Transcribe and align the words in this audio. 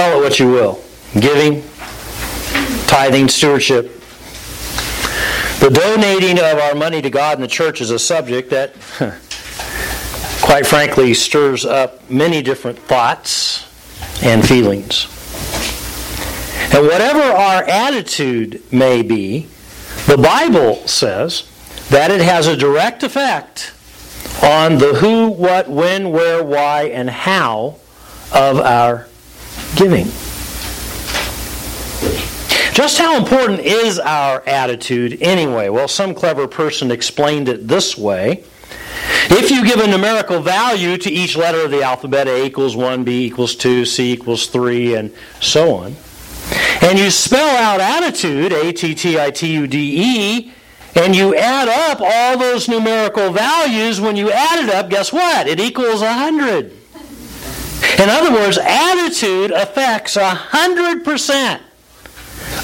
Call 0.00 0.18
it 0.18 0.24
what 0.24 0.40
you 0.40 0.50
will 0.50 0.80
giving, 1.20 1.62
tithing, 2.86 3.28
stewardship. 3.28 4.00
The 5.60 5.68
donating 5.68 6.38
of 6.38 6.58
our 6.58 6.74
money 6.74 7.02
to 7.02 7.10
God 7.10 7.34
and 7.34 7.44
the 7.44 7.48
church 7.48 7.82
is 7.82 7.90
a 7.90 7.98
subject 7.98 8.48
that, 8.48 8.72
quite 10.40 10.66
frankly, 10.66 11.12
stirs 11.12 11.66
up 11.66 12.10
many 12.10 12.40
different 12.40 12.78
thoughts 12.78 13.68
and 14.22 14.42
feelings. 14.42 15.04
And 16.74 16.86
whatever 16.86 17.20
our 17.20 17.64
attitude 17.64 18.62
may 18.72 19.02
be, 19.02 19.48
the 20.06 20.16
Bible 20.16 20.76
says 20.88 21.46
that 21.90 22.10
it 22.10 22.22
has 22.22 22.46
a 22.46 22.56
direct 22.56 23.02
effect 23.02 23.74
on 24.42 24.78
the 24.78 24.94
who, 24.94 25.28
what, 25.28 25.68
when, 25.68 26.10
where, 26.10 26.42
why, 26.42 26.84
and 26.84 27.10
how 27.10 27.76
of 28.32 28.58
our 28.60 29.09
giving. 29.76 30.06
Just 32.74 32.98
how 32.98 33.16
important 33.16 33.60
is 33.60 33.98
our 33.98 34.42
attitude 34.46 35.20
anyway? 35.20 35.68
Well, 35.68 35.88
some 35.88 36.14
clever 36.14 36.48
person 36.48 36.90
explained 36.90 37.48
it 37.48 37.68
this 37.68 37.98
way. 37.98 38.44
If 39.32 39.50
you 39.50 39.64
give 39.64 39.80
a 39.80 39.86
numerical 39.86 40.40
value 40.40 40.96
to 40.96 41.10
each 41.10 41.36
letter 41.36 41.64
of 41.64 41.70
the 41.70 41.82
alphabet, 41.82 42.26
A 42.26 42.44
equals 42.44 42.76
1, 42.76 43.04
B 43.04 43.26
equals 43.26 43.54
2, 43.54 43.84
C 43.84 44.12
equals 44.12 44.46
3, 44.46 44.94
and 44.94 45.14
so 45.40 45.74
on, 45.74 45.96
and 46.82 46.98
you 46.98 47.10
spell 47.10 47.56
out 47.56 47.80
attitude, 47.80 48.52
A 48.52 48.72
T 48.72 48.94
T 48.94 49.20
I 49.20 49.30
T 49.30 49.52
U 49.52 49.66
D 49.66 49.94
E, 49.96 50.52
and 50.94 51.14
you 51.14 51.36
add 51.36 51.68
up 51.68 52.00
all 52.00 52.38
those 52.38 52.68
numerical 52.68 53.30
values, 53.30 54.00
when 54.00 54.16
you 54.16 54.30
add 54.30 54.64
it 54.64 54.74
up, 54.74 54.90
guess 54.90 55.12
what? 55.12 55.46
It 55.46 55.60
equals 55.60 56.00
100. 56.00 56.79
In 58.00 58.08
other 58.08 58.32
words, 58.32 58.56
attitude 58.56 59.50
affects 59.50 60.16
100% 60.16 61.60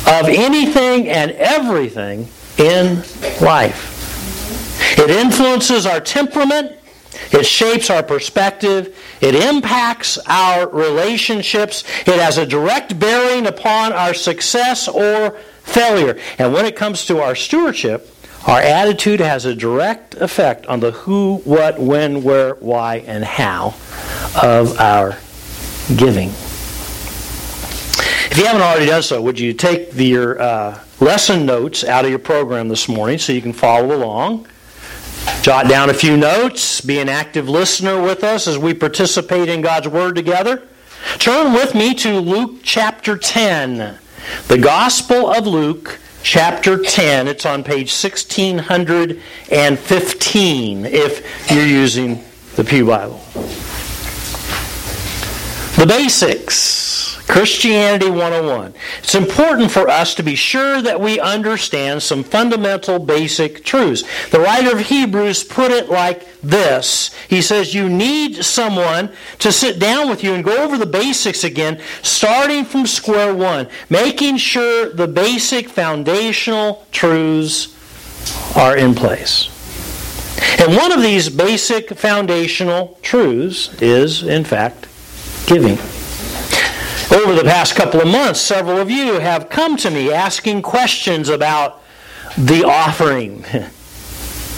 of 0.06 0.28
anything 0.28 1.08
and 1.10 1.30
everything 1.32 2.26
in 2.56 3.02
life. 3.42 4.98
It 4.98 5.10
influences 5.10 5.84
our 5.84 6.00
temperament, 6.00 6.72
it 7.32 7.44
shapes 7.44 7.90
our 7.90 8.02
perspective, 8.02 8.96
it 9.20 9.34
impacts 9.34 10.16
our 10.26 10.70
relationships, 10.70 11.84
it 12.06 12.18
has 12.18 12.38
a 12.38 12.46
direct 12.46 12.98
bearing 12.98 13.46
upon 13.46 13.92
our 13.92 14.14
success 14.14 14.88
or 14.88 15.32
failure. 15.64 16.18
And 16.38 16.54
when 16.54 16.64
it 16.64 16.76
comes 16.76 17.04
to 17.06 17.20
our 17.20 17.34
stewardship, 17.34 18.10
our 18.46 18.60
attitude 18.60 19.20
has 19.20 19.44
a 19.44 19.54
direct 19.54 20.14
effect 20.14 20.66
on 20.66 20.80
the 20.80 20.92
who, 20.92 21.42
what, 21.44 21.78
when, 21.78 22.22
where, 22.22 22.54
why, 22.54 23.04
and 23.06 23.22
how 23.22 23.74
of 24.40 24.78
our 24.80 25.18
giving. 25.94 26.30
If 28.30 28.38
you 28.38 28.46
haven't 28.46 28.62
already 28.62 28.86
done 28.86 29.02
so, 29.02 29.20
would 29.22 29.38
you 29.38 29.52
take 29.52 29.92
the, 29.92 30.04
your 30.04 30.40
uh, 30.40 30.80
lesson 31.00 31.46
notes 31.46 31.84
out 31.84 32.04
of 32.04 32.10
your 32.10 32.18
program 32.18 32.68
this 32.68 32.88
morning 32.88 33.18
so 33.18 33.32
you 33.32 33.40
can 33.40 33.52
follow 33.52 33.94
along? 33.94 34.48
Jot 35.42 35.68
down 35.68 35.90
a 35.90 35.94
few 35.94 36.16
notes. 36.16 36.80
Be 36.80 36.98
an 36.98 37.08
active 37.08 37.48
listener 37.48 38.02
with 38.02 38.24
us 38.24 38.48
as 38.48 38.58
we 38.58 38.74
participate 38.74 39.48
in 39.48 39.62
God's 39.62 39.86
Word 39.88 40.16
together. 40.16 40.66
Turn 41.18 41.52
with 41.52 41.72
me 41.74 41.94
to 41.94 42.18
Luke 42.18 42.56
chapter 42.62 43.16
10. 43.16 43.98
The 44.48 44.58
Gospel 44.58 45.32
of 45.32 45.46
Luke 45.46 46.00
chapter 46.22 46.82
10. 46.82 47.28
It's 47.28 47.46
on 47.46 47.62
page 47.62 47.92
1615 47.92 50.84
if 50.84 51.50
you're 51.50 51.64
using 51.64 52.24
the 52.56 52.64
Pew 52.64 52.86
Bible. 52.86 53.22
The 55.76 55.86
basics. 55.86 57.16
Christianity 57.26 58.08
101. 58.08 58.72
It's 59.00 59.14
important 59.14 59.70
for 59.70 59.90
us 59.90 60.14
to 60.14 60.22
be 60.22 60.36
sure 60.36 60.80
that 60.80 61.00
we 61.00 61.20
understand 61.20 62.02
some 62.02 62.22
fundamental 62.22 62.98
basic 62.98 63.62
truths. 63.62 64.04
The 64.30 64.40
writer 64.40 64.72
of 64.72 64.86
Hebrews 64.86 65.44
put 65.44 65.70
it 65.70 65.90
like 65.90 66.26
this 66.40 67.12
He 67.28 67.42
says, 67.42 67.74
You 67.74 67.90
need 67.90 68.42
someone 68.42 69.10
to 69.40 69.52
sit 69.52 69.78
down 69.78 70.08
with 70.08 70.24
you 70.24 70.32
and 70.32 70.44
go 70.44 70.64
over 70.64 70.78
the 70.78 70.86
basics 70.86 71.44
again, 71.44 71.78
starting 72.00 72.64
from 72.64 72.86
square 72.86 73.34
one, 73.34 73.68
making 73.90 74.38
sure 74.38 74.88
the 74.88 75.08
basic 75.08 75.68
foundational 75.68 76.86
truths 76.90 77.74
are 78.56 78.76
in 78.76 78.94
place. 78.94 79.50
And 80.58 80.74
one 80.74 80.92
of 80.92 81.02
these 81.02 81.28
basic 81.28 81.90
foundational 81.90 82.98
truths 83.02 83.82
is, 83.82 84.22
in 84.22 84.44
fact, 84.44 84.86
giving. 85.46 85.78
Over 87.16 87.34
the 87.34 87.44
past 87.44 87.76
couple 87.76 88.00
of 88.00 88.08
months, 88.08 88.40
several 88.40 88.78
of 88.78 88.90
you 88.90 89.20
have 89.20 89.48
come 89.48 89.76
to 89.78 89.90
me 89.90 90.12
asking 90.12 90.62
questions 90.62 91.28
about 91.28 91.82
the 92.36 92.64
offering. 92.64 93.44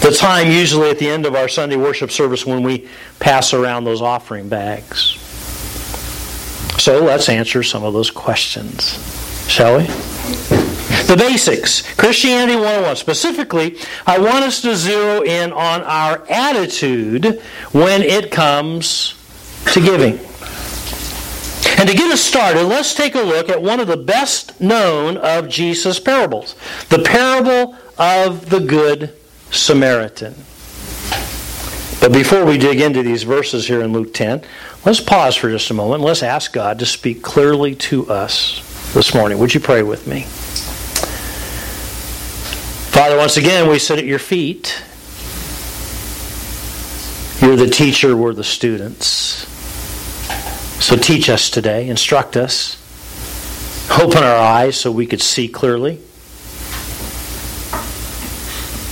The 0.01 0.13
time 0.13 0.49
usually 0.53 0.91
at 0.91 1.01
the 1.01 1.09
end 1.09 1.27
of 1.27 1.35
our 1.35 1.49
Sunday 1.49 1.75
worship 1.75 2.13
service 2.13 2.47
when 2.47 2.63
we 2.63 2.89
pass 3.19 3.53
around 3.53 3.83
those 3.83 4.01
offering 4.01 4.49
bags. 4.49 5.19
So 6.81 7.03
let's 7.03 7.29
answer 7.29 7.65
some 7.65 7.83
of 7.83 7.95
those 7.95 8.09
questions, 8.09 8.97
shall 9.51 9.79
we? 9.79 9.87
The 11.09 11.17
basics. 11.19 11.83
Christianity 11.97 12.55
101. 12.55 12.95
Specifically, 12.95 13.77
I 14.07 14.21
want 14.21 14.45
us 14.45 14.63
to 14.63 14.77
zero 14.77 15.23
in 15.23 15.53
on 15.53 15.83
our 15.83 16.25
attitude 16.31 17.43
when 17.73 18.03
it 18.03 18.31
comes 18.31 19.15
to 19.73 19.81
giving. 19.81 20.21
And 21.79 21.89
to 21.89 21.95
get 21.95 22.11
us 22.11 22.21
started, 22.21 22.65
let's 22.65 22.93
take 22.93 23.15
a 23.15 23.21
look 23.21 23.49
at 23.49 23.63
one 23.63 23.79
of 23.79 23.87
the 23.87 23.97
best 23.97 24.61
known 24.61 25.17
of 25.17 25.49
Jesus' 25.49 26.01
parables 26.01 26.57
the 26.89 26.99
parable 26.99 27.77
of 27.97 28.51
the 28.51 28.59
Good 28.59 29.15
Samaritan. 29.53 30.35
But 32.01 32.13
before 32.13 32.45
we 32.45 32.59
dig 32.59 32.81
into 32.81 33.05
these 33.05 33.23
verses 33.23 33.69
here 33.69 33.81
in 33.81 33.93
Luke 33.93 34.13
10, 34.13 34.43
let's 34.85 35.01
pause 35.01 35.37
for 35.37 35.51
just 35.51 35.71
a 35.71 35.75
moment. 35.75 36.03
Let's 36.03 36.25
ask 36.25 36.53
God 36.53 36.81
to 36.81 36.87
speak 36.87 37.23
clearly 37.23 37.77
to 37.77 38.11
us 38.11 38.93
this 38.93 39.15
morning. 39.15 39.39
Would 39.39 39.55
you 39.55 39.61
pray 39.61 39.85
with 39.85 40.09
me? 40.09 40.23
Father, 42.91 43.17
once 43.17 43.37
again, 43.37 43.69
we 43.69 43.79
sit 43.79 44.01
at 44.01 44.05
your 44.05 44.19
feet. 44.19 44.83
You're 47.41 47.57
the 47.57 47.71
teacher, 47.71 48.17
we're 48.17 48.35
the 48.35 48.43
students. 48.43 49.47
So 50.81 50.97
teach 50.97 51.29
us 51.29 51.51
today, 51.51 51.89
instruct 51.89 52.37
us, 52.37 52.77
open 54.01 54.23
our 54.23 54.39
eyes 54.39 54.79
so 54.79 54.93
we 54.93 55.07
could 55.07 55.21
see 55.21 55.49
clearly. 55.49 56.01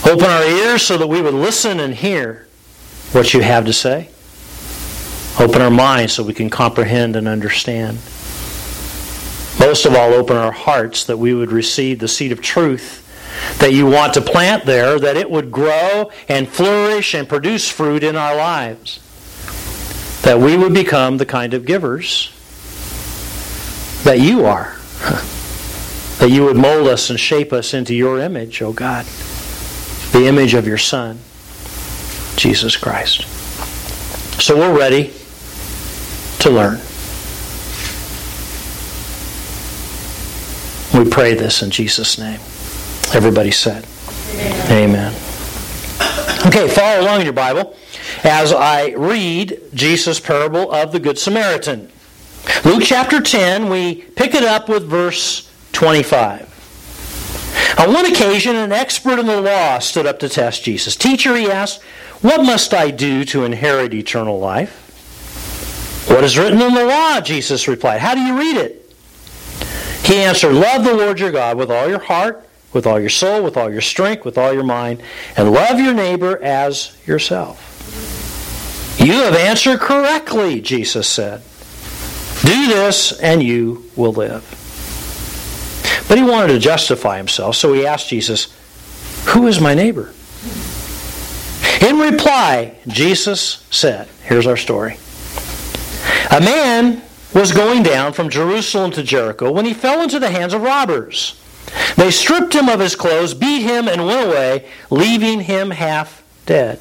Open 0.05 0.27
our 0.27 0.45
ears 0.45 0.83
so 0.83 0.99
that 0.99 1.07
we 1.07 1.23
would 1.23 1.33
listen 1.33 1.79
and 1.79 1.95
hear 1.95 2.49
what 3.13 3.33
you 3.33 3.41
have 3.41 3.67
to 3.67 3.73
say. 3.73 4.09
Open 5.41 5.63
our 5.63 5.71
minds 5.71 6.13
so 6.13 6.25
we 6.25 6.35
can 6.35 6.51
comprehend 6.51 7.15
and 7.15 7.29
understand. 7.29 7.99
Most 9.61 9.87
of 9.87 9.95
all, 9.95 10.13
open 10.13 10.37
our 10.37 10.53
hearts 10.53 11.05
that 11.05 11.19
we 11.19 11.35
would 11.35 11.53
receive 11.53 12.01
the 12.01 12.09
seed 12.09 12.33
of 12.33 12.43
truth 12.43 13.05
that 13.59 13.73
you 13.73 13.87
want 13.87 14.15
to 14.15 14.21
plant 14.21 14.67
there, 14.67 14.99
that 14.99 15.17
it 15.17 15.31
would 15.31 15.53
grow 15.53 16.11
and 16.29 16.49
flourish 16.49 17.15
and 17.15 17.29
produce 17.29 17.71
fruit 17.71 18.03
in 18.03 18.17
our 18.17 18.37
lives 18.37 19.01
that 20.27 20.41
we 20.41 20.57
would 20.57 20.75
become 20.75 21.19
the 21.19 21.25
kind 21.25 21.55
of 21.55 21.65
givers 21.65 22.33
that 24.03 24.19
you 24.19 24.45
are. 24.45 24.77
That 26.19 26.31
you 26.31 26.45
would 26.45 26.57
mold 26.57 26.89
us 26.89 27.11
and 27.11 27.21
shape 27.21 27.53
us 27.53 27.75
into 27.75 27.95
your 27.95 28.19
image, 28.19 28.63
O 28.63 28.69
oh 28.69 28.73
God. 28.73 29.05
The 30.13 30.27
image 30.27 30.55
of 30.55 30.67
your 30.67 30.79
Son, 30.79 31.19
Jesus 32.37 32.75
Christ. 32.75 33.27
So 34.41 34.57
we're 34.57 34.75
ready 34.75 35.13
to 36.39 36.49
learn. 36.49 36.79
We 40.99 41.11
pray 41.11 41.34
this 41.34 41.63
in 41.63 41.71
Jesus' 41.71 42.19
name. 42.19 42.41
Everybody 43.15 43.51
said, 43.51 43.87
Amen. 44.31 44.89
Amen. 44.89 45.15
Okay, 46.47 46.67
follow 46.67 47.03
along 47.03 47.21
in 47.21 47.27
your 47.27 47.34
Bible 47.34 47.77
as 48.24 48.53
I 48.53 48.91
read 48.92 49.60
Jesus' 49.74 50.21
parable 50.21 50.71
of 50.72 50.92
the 50.92 51.01
Good 51.01 51.18
Samaritan. 51.18 51.91
Luke 52.65 52.83
chapter 52.84 53.21
10, 53.21 53.68
we 53.68 53.97
pick 53.97 54.34
it 54.34 54.45
up 54.45 54.68
with 54.68 54.84
verse 54.84 55.51
25. 55.72 56.54
On 57.78 57.92
one 57.92 58.07
occasion, 58.07 58.57
an 58.57 58.72
expert 58.72 59.18
in 59.18 59.27
the 59.27 59.41
law 59.41 59.78
stood 59.78 60.07
up 60.07 60.18
to 60.21 60.28
test 60.28 60.65
Jesus. 60.65 60.97
Teacher, 60.97 61.36
he 61.36 61.51
asked, 61.51 61.83
What 62.22 62.42
must 62.42 62.72
I 62.72 62.91
do 62.91 63.24
to 63.27 63.45
inherit 63.45 63.92
eternal 63.92 64.39
life? 64.39 64.84
What 66.09 66.24
is 66.24 66.39
written 66.39 66.62
in 66.62 66.72
the 66.72 66.84
law? 66.84 67.21
Jesus 67.21 67.69
replied. 67.69 68.01
How 68.01 68.15
do 68.15 68.21
you 68.21 68.39
read 68.39 68.57
it? 68.57 68.95
He 70.04 70.19
answered, 70.19 70.54
Love 70.54 70.84
the 70.84 70.95
Lord 70.95 71.19
your 71.19 71.33
God 71.33 71.59
with 71.59 71.71
all 71.71 71.89
your 71.89 71.98
heart, 71.98 72.48
with 72.72 72.86
all 72.86 73.01
your 73.01 73.10
soul, 73.10 73.42
with 73.42 73.57
all 73.57 73.71
your 73.71 73.80
strength, 73.80 74.24
with 74.24 74.39
all 74.39 74.53
your 74.53 74.62
mind, 74.62 75.03
and 75.36 75.53
love 75.53 75.80
your 75.80 75.95
neighbor 75.95 76.41
as 76.42 76.97
yourself. 77.07 77.66
You 78.98 79.13
have 79.13 79.34
answered 79.34 79.81
correctly, 79.81 80.60
Jesus 80.60 81.09
said. 81.09 81.43
Do 82.45 82.66
this, 82.69 83.19
and 83.21 83.43
you 83.43 83.91
will 83.97 84.13
live. 84.13 84.43
But 86.09 86.19
he 86.19 86.25
wanted 86.25 86.53
to 86.53 86.59
justify 86.59 87.16
himself, 87.16 87.57
so 87.57 87.72
he 87.72 87.87
asked 87.87 88.09
Jesus, 88.09 88.54
Who 89.27 89.47
is 89.47 89.60
my 89.60 89.75
neighbor? 89.75 90.13
In 91.81 91.98
reply, 91.98 92.77
Jesus 92.87 93.66
said, 93.71 94.09
Here's 94.22 94.47
our 94.47 94.57
story. 94.57 94.98
A 96.31 96.41
man 96.41 97.03
was 97.34 97.53
going 97.53 97.83
down 97.83 98.13
from 98.13 98.31
Jerusalem 98.31 98.91
to 98.93 99.03
Jericho 99.03 99.53
when 99.53 99.66
he 99.66 99.75
fell 99.75 100.03
into 100.03 100.19
the 100.19 100.31
hands 100.31 100.54
of 100.54 100.63
robbers. 100.63 101.41
They 101.97 102.10
stripped 102.10 102.54
him 102.54 102.69
of 102.69 102.81
his 102.81 102.97
clothes, 102.97 103.34
beat 103.34 103.63
him, 103.63 103.89
and 103.89 104.07
went 104.07 104.27
away, 104.27 104.69
leaving 104.91 105.41
him 105.41 105.71
half 105.71 106.22
dead. 106.47 106.81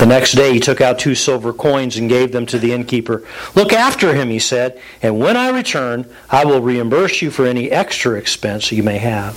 The 0.00 0.06
next 0.06 0.32
day 0.32 0.54
he 0.54 0.60
took 0.60 0.80
out 0.80 0.98
two 0.98 1.14
silver 1.14 1.52
coins 1.52 1.98
and 1.98 2.08
gave 2.08 2.32
them 2.32 2.46
to 2.46 2.58
the 2.58 2.72
innkeeper. 2.72 3.22
Look 3.54 3.74
after 3.74 4.14
him, 4.14 4.30
he 4.30 4.38
said, 4.38 4.80
and 5.02 5.20
when 5.20 5.36
I 5.36 5.50
return, 5.50 6.06
I 6.30 6.46
will 6.46 6.62
reimburse 6.62 7.20
you 7.20 7.30
for 7.30 7.44
any 7.44 7.70
extra 7.70 8.16
expense 8.16 8.72
you 8.72 8.82
may 8.82 8.96
have. 8.96 9.36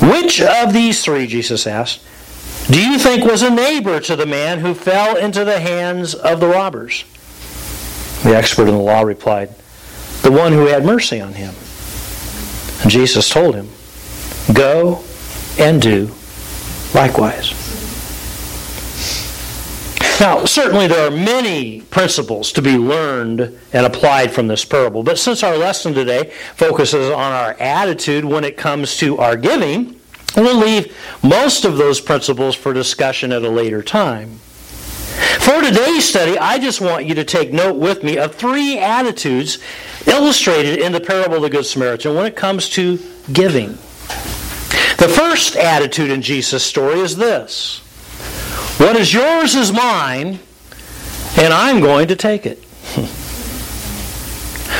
Which 0.00 0.40
of 0.40 0.72
these 0.72 1.04
three, 1.04 1.26
Jesus 1.26 1.66
asked, 1.66 2.00
do 2.70 2.80
you 2.80 2.96
think 2.96 3.24
was 3.24 3.42
a 3.42 3.50
neighbor 3.50 3.98
to 3.98 4.14
the 4.14 4.24
man 4.24 4.60
who 4.60 4.72
fell 4.72 5.16
into 5.16 5.44
the 5.44 5.58
hands 5.58 6.14
of 6.14 6.38
the 6.38 6.46
robbers? 6.46 7.02
The 8.22 8.36
expert 8.36 8.68
in 8.68 8.74
the 8.74 8.80
law 8.80 9.02
replied, 9.02 9.52
The 10.22 10.30
one 10.30 10.52
who 10.52 10.66
had 10.66 10.84
mercy 10.84 11.20
on 11.20 11.32
him. 11.32 11.56
And 12.82 12.90
Jesus 12.90 13.28
told 13.28 13.56
him, 13.56 13.68
Go 14.54 15.02
and 15.58 15.82
do 15.82 16.12
likewise. 16.94 17.65
Now, 20.18 20.44
certainly 20.46 20.86
there 20.86 21.06
are 21.06 21.10
many 21.10 21.82
principles 21.82 22.52
to 22.52 22.62
be 22.62 22.78
learned 22.78 23.58
and 23.72 23.86
applied 23.86 24.32
from 24.32 24.46
this 24.46 24.64
parable, 24.64 25.02
but 25.02 25.18
since 25.18 25.42
our 25.42 25.56
lesson 25.56 25.92
today 25.92 26.32
focuses 26.54 27.10
on 27.10 27.32
our 27.32 27.52
attitude 27.60 28.24
when 28.24 28.44
it 28.44 28.56
comes 28.56 28.96
to 28.98 29.18
our 29.18 29.36
giving, 29.36 29.96
We'll 30.36 30.58
leave 30.58 30.94
most 31.22 31.64
of 31.64 31.78
those 31.78 32.00
principles 32.00 32.54
for 32.54 32.74
discussion 32.74 33.32
at 33.32 33.42
a 33.42 33.48
later 33.48 33.82
time. 33.82 34.38
For 35.38 35.62
today's 35.62 36.06
study, 36.06 36.38
I 36.38 36.58
just 36.58 36.82
want 36.82 37.06
you 37.06 37.14
to 37.14 37.24
take 37.24 37.52
note 37.52 37.76
with 37.76 38.04
me 38.04 38.18
of 38.18 38.34
three 38.34 38.78
attitudes 38.78 39.58
illustrated 40.06 40.78
in 40.78 40.92
the 40.92 41.00
parable 41.00 41.36
of 41.36 41.42
the 41.42 41.48
Good 41.48 41.64
Samaritan 41.64 42.14
when 42.14 42.26
it 42.26 42.36
comes 42.36 42.68
to 42.70 42.98
giving. 43.32 43.70
The 44.98 45.12
first 45.14 45.56
attitude 45.56 46.10
in 46.10 46.20
Jesus' 46.20 46.64
story 46.64 47.00
is 47.00 47.16
this 47.16 47.80
What 48.78 48.94
is 48.96 49.12
yours 49.12 49.54
is 49.54 49.72
mine, 49.72 50.38
and 51.38 51.54
I'm 51.54 51.80
going 51.80 52.08
to 52.08 52.16
take 52.16 52.44
it. 52.44 52.58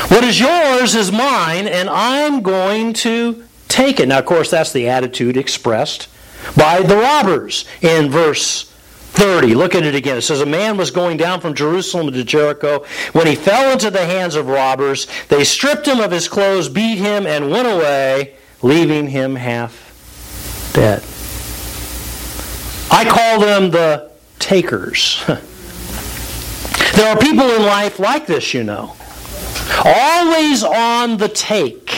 what 0.09 0.23
is 0.23 0.39
yours 0.39 0.93
is 0.93 1.11
mine, 1.11 1.67
and 1.67 1.89
I'm 1.89 2.43
going 2.43 2.93
to 2.93 3.43
take 3.67 3.99
it. 3.99 4.07
Now, 4.07 4.19
of 4.19 4.25
course, 4.25 4.51
that's 4.51 4.71
the 4.71 4.87
attitude 4.89 5.35
expressed 5.35 6.09
by 6.55 6.81
the 6.83 6.95
robbers 6.95 7.65
in 7.81 8.11
verse 8.11 8.71
30. 9.17 9.55
Look 9.55 9.73
at 9.73 9.83
it 9.83 9.95
again. 9.95 10.17
It 10.17 10.21
says, 10.21 10.41
A 10.41 10.45
man 10.45 10.77
was 10.77 10.91
going 10.91 11.17
down 11.17 11.41
from 11.41 11.55
Jerusalem 11.55 12.13
to 12.13 12.23
Jericho. 12.23 12.85
When 13.13 13.25
he 13.25 13.33
fell 13.33 13.71
into 13.71 13.89
the 13.89 14.05
hands 14.05 14.35
of 14.35 14.47
robbers, 14.47 15.07
they 15.29 15.43
stripped 15.43 15.87
him 15.87 15.99
of 15.99 16.11
his 16.11 16.27
clothes, 16.27 16.69
beat 16.69 16.99
him, 16.99 17.25
and 17.25 17.49
went 17.49 17.67
away, 17.67 18.35
leaving 18.61 19.07
him 19.07 19.35
half 19.35 20.71
dead. 20.73 21.03
I 22.89 23.05
call 23.05 23.39
them 23.39 23.71
the 23.71 24.11
takers. 24.39 25.23
there 26.95 27.09
are 27.09 27.17
people 27.17 27.49
in 27.49 27.63
life 27.63 27.99
like 27.99 28.27
this, 28.27 28.53
you 28.53 28.63
know. 28.63 28.95
Always 29.83 30.63
on 30.63 31.17
the 31.17 31.29
take. 31.29 31.93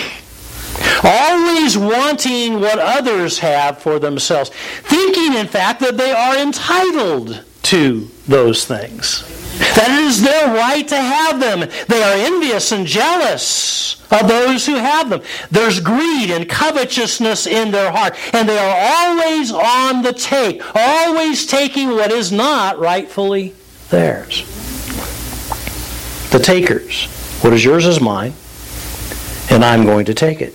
Always 1.03 1.77
wanting 1.77 2.59
what 2.59 2.79
others 2.79 3.39
have 3.39 3.79
for 3.79 3.99
themselves. 3.99 4.49
Thinking, 4.49 5.33
in 5.33 5.47
fact, 5.47 5.79
that 5.81 5.97
they 5.97 6.11
are 6.11 6.37
entitled 6.37 7.43
to 7.63 8.09
those 8.29 8.65
things. 8.65 9.25
That 9.59 9.89
it 9.91 10.05
is 10.05 10.21
their 10.21 10.53
right 10.53 10.87
to 10.87 10.95
have 10.95 11.39
them. 11.39 11.69
They 11.87 12.01
are 12.01 12.13
envious 12.25 12.71
and 12.71 12.85
jealous 12.85 14.01
of 14.11 14.27
those 14.27 14.65
who 14.65 14.75
have 14.75 15.09
them. 15.09 15.21
There's 15.51 15.79
greed 15.79 16.31
and 16.31 16.47
covetousness 16.47 17.45
in 17.45 17.71
their 17.71 17.91
heart. 17.91 18.15
And 18.33 18.47
they 18.47 18.57
are 18.57 18.77
always 18.95 19.51
on 19.51 20.01
the 20.01 20.13
take, 20.13 20.61
always 20.75 21.45
taking 21.45 21.89
what 21.89 22.11
is 22.11 22.31
not 22.31 22.79
rightfully 22.79 23.53
theirs. 23.89 24.45
The 26.31 26.39
takers. 26.39 27.07
What 27.41 27.53
is 27.53 27.63
yours 27.63 27.85
is 27.85 27.99
mine, 27.99 28.33
and 29.49 29.63
I'm 29.63 29.83
going 29.83 30.05
to 30.05 30.13
take 30.13 30.41
it. 30.41 30.53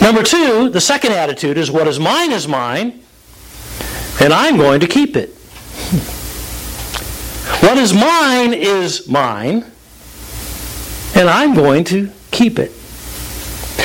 Number 0.00 0.22
two, 0.22 0.68
the 0.70 0.80
second 0.80 1.12
attitude 1.12 1.58
is 1.58 1.70
what 1.70 1.88
is 1.88 1.98
mine 1.98 2.32
is 2.32 2.46
mine, 2.46 3.02
and 4.20 4.32
I'm 4.32 4.56
going 4.56 4.80
to 4.80 4.86
keep 4.86 5.16
it. 5.16 5.37
Hmm. 5.78 6.18
What 7.66 7.78
is 7.78 7.92
mine 7.92 8.54
is 8.54 9.08
mine, 9.08 9.64
and 11.14 11.28
I'm 11.28 11.54
going 11.54 11.84
to 11.84 12.10
keep 12.30 12.58
it. 12.58 12.70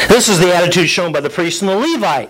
This 0.07 0.29
is 0.29 0.39
the 0.39 0.53
attitude 0.53 0.89
shown 0.89 1.11
by 1.11 1.21
the 1.21 1.29
priest 1.29 1.61
and 1.61 1.69
the 1.69 1.75
Levite 1.75 2.29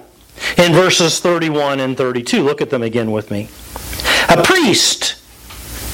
in 0.57 0.73
verses 0.73 1.19
31 1.19 1.79
and 1.79 1.97
32. 1.97 2.43
Look 2.43 2.61
at 2.61 2.69
them 2.69 2.83
again 2.83 3.11
with 3.11 3.29
me. 3.29 3.49
A 4.29 4.41
priest, 4.41 5.15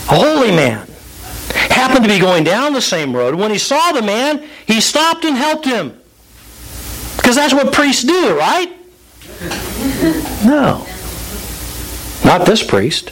a 0.09 0.15
holy 0.15 0.51
man, 0.51 0.87
happened 1.53 2.03
to 2.03 2.09
be 2.09 2.19
going 2.19 2.43
down 2.43 2.73
the 2.73 2.81
same 2.81 3.15
road. 3.15 3.35
When 3.35 3.51
he 3.51 3.57
saw 3.57 3.91
the 3.91 4.01
man, 4.01 4.47
he 4.67 4.81
stopped 4.81 5.25
and 5.25 5.35
helped 5.35 5.65
him. 5.65 5.99
Because 7.17 7.35
that's 7.35 7.53
what 7.53 7.73
priests 7.73 8.03
do, 8.03 8.37
right? 8.37 8.75
No. 10.45 10.87
Not 12.23 12.45
this 12.45 12.63
priest. 12.63 13.11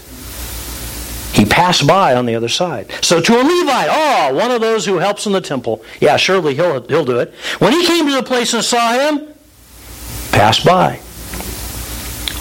He 1.37 1.45
passed 1.45 1.85
by 1.85 2.15
on 2.15 2.25
the 2.25 2.33
other 2.33 2.49
side. 2.49 2.91
So 3.01 3.21
to 3.21 3.33
a 3.35 3.43
Levite, 3.43 3.89
oh, 3.91 4.33
one 4.33 4.49
of 4.49 4.59
those 4.59 4.87
who 4.87 4.97
helps 4.97 5.27
in 5.27 5.33
the 5.33 5.39
temple, 5.39 5.83
yeah, 6.01 6.17
surely 6.17 6.55
he'll, 6.55 6.81
he'll 6.87 7.05
do 7.05 7.19
it. 7.19 7.31
When 7.59 7.73
he 7.73 7.85
came 7.85 8.07
to 8.07 8.15
the 8.15 8.23
place 8.23 8.55
and 8.55 8.63
saw 8.63 8.93
him, 8.93 9.27
passed 10.31 10.65
by 10.65 10.99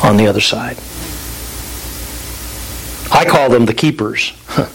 on 0.03 0.17
the 0.17 0.27
other 0.27 0.41
side. 0.41 0.79
I 3.13 3.27
call 3.29 3.51
them 3.51 3.67
the 3.67 3.75
keepers. 3.75 4.33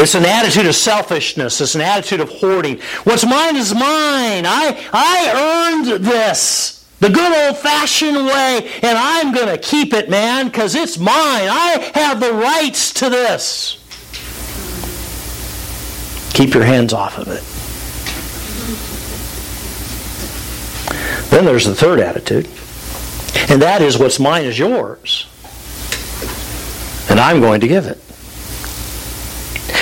It's 0.00 0.14
an 0.14 0.24
attitude 0.24 0.66
of 0.66 0.76
selfishness. 0.76 1.60
It's 1.60 1.74
an 1.74 1.80
attitude 1.80 2.20
of 2.20 2.28
hoarding. 2.28 2.78
What's 3.02 3.26
mine 3.26 3.56
is 3.56 3.74
mine. 3.74 4.46
I, 4.46 4.80
I 4.92 5.72
earned 5.74 6.04
this 6.04 6.77
the 7.00 7.08
good 7.08 7.32
old 7.46 7.58
fashioned 7.58 8.26
way, 8.26 8.70
and 8.82 8.98
I'm 8.98 9.32
going 9.32 9.46
to 9.46 9.58
keep 9.58 9.94
it, 9.94 10.10
man, 10.10 10.46
because 10.46 10.74
it's 10.74 10.98
mine. 10.98 11.14
I 11.14 11.90
have 11.94 12.20
the 12.20 12.32
rights 12.32 12.92
to 12.94 13.08
this. 13.08 13.76
Keep 16.32 16.54
your 16.54 16.64
hands 16.64 16.92
off 16.92 17.18
of 17.18 17.28
it. 17.28 17.42
Then 21.30 21.44
there's 21.44 21.66
the 21.66 21.74
third 21.74 22.00
attitude, 22.00 22.48
and 23.50 23.62
that 23.62 23.82
is 23.82 23.98
what's 23.98 24.18
mine 24.18 24.44
is 24.44 24.58
yours, 24.58 25.26
and 27.10 27.20
I'm 27.20 27.40
going 27.40 27.60
to 27.60 27.68
give 27.68 27.86
it. 27.86 27.98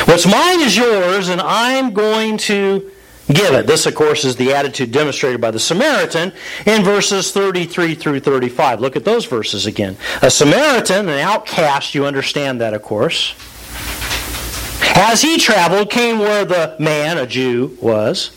What's 0.06 0.26
mine 0.26 0.60
is 0.60 0.76
yours, 0.76 1.28
and 1.28 1.40
I'm 1.40 1.92
going 1.92 2.36
to 2.38 2.90
give 3.28 3.54
it. 3.54 3.66
This, 3.66 3.86
of 3.86 3.94
course, 3.94 4.24
is 4.24 4.36
the 4.36 4.52
attitude 4.52 4.92
demonstrated 4.92 5.40
by 5.40 5.50
the 5.50 5.58
Samaritan 5.58 6.32
in 6.64 6.84
verses 6.84 7.32
33 7.32 7.94
through 7.94 8.20
35. 8.20 8.80
Look 8.80 8.96
at 8.96 9.04
those 9.04 9.24
verses 9.24 9.66
again. 9.66 9.96
A 10.22 10.30
Samaritan, 10.30 11.08
an 11.08 11.18
outcast, 11.18 11.94
you 11.94 12.06
understand 12.06 12.60
that, 12.60 12.74
of 12.74 12.82
course. 12.82 13.34
As 14.94 15.22
he 15.22 15.38
traveled, 15.38 15.90
came 15.90 16.18
where 16.18 16.44
the 16.44 16.76
man, 16.78 17.18
a 17.18 17.26
Jew, 17.26 17.76
was. 17.80 18.30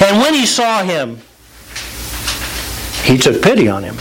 And 0.00 0.18
when 0.18 0.34
he 0.34 0.46
saw 0.46 0.82
him, 0.82 1.18
he 3.04 3.16
took 3.16 3.42
pity 3.42 3.68
on 3.68 3.82
him. 3.82 3.96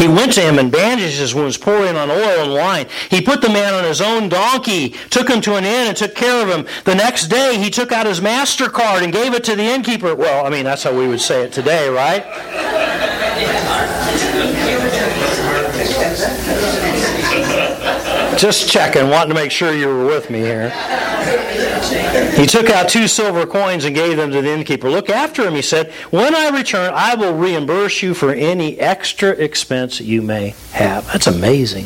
He 0.00 0.08
went 0.08 0.32
to 0.32 0.40
him 0.40 0.58
and 0.58 0.72
bandaged 0.72 1.18
his 1.18 1.34
wounds, 1.34 1.58
pouring 1.58 1.94
on 1.94 2.10
oil 2.10 2.44
and 2.44 2.54
wine. 2.54 2.86
He 3.10 3.20
put 3.20 3.42
the 3.42 3.50
man 3.50 3.74
on 3.74 3.84
his 3.84 4.00
own 4.00 4.30
donkey, 4.30 4.94
took 5.10 5.28
him 5.28 5.42
to 5.42 5.56
an 5.56 5.64
inn, 5.66 5.88
and 5.88 5.96
took 5.96 6.14
care 6.14 6.42
of 6.42 6.48
him. 6.48 6.66
The 6.84 6.94
next 6.94 7.26
day, 7.26 7.58
he 7.58 7.68
took 7.68 7.92
out 7.92 8.06
his 8.06 8.20
MasterCard 8.20 9.02
and 9.02 9.12
gave 9.12 9.34
it 9.34 9.44
to 9.44 9.56
the 9.56 9.62
innkeeper. 9.62 10.14
Well, 10.14 10.46
I 10.46 10.48
mean, 10.48 10.64
that's 10.64 10.84
how 10.84 10.96
we 10.96 11.06
would 11.06 11.20
say 11.20 11.42
it 11.42 11.52
today, 11.52 11.90
right? 11.90 12.24
Just 18.40 18.70
checking, 18.70 19.10
wanting 19.10 19.28
to 19.28 19.34
make 19.34 19.50
sure 19.50 19.70
you 19.74 19.86
were 19.86 20.06
with 20.06 20.30
me 20.30 20.38
here. 20.38 20.70
He 22.36 22.46
took 22.46 22.70
out 22.70 22.88
two 22.88 23.06
silver 23.06 23.44
coins 23.44 23.84
and 23.84 23.94
gave 23.94 24.16
them 24.16 24.30
to 24.30 24.40
the 24.40 24.50
innkeeper. 24.50 24.88
Look 24.88 25.10
after 25.10 25.46
him, 25.46 25.54
he 25.54 25.60
said. 25.60 25.92
When 26.10 26.34
I 26.34 26.48
return, 26.48 26.90
I 26.94 27.16
will 27.16 27.34
reimburse 27.34 28.02
you 28.02 28.14
for 28.14 28.32
any 28.32 28.80
extra 28.80 29.32
expense 29.32 30.00
you 30.00 30.22
may 30.22 30.54
have. 30.72 31.06
That's 31.08 31.26
amazing. 31.26 31.84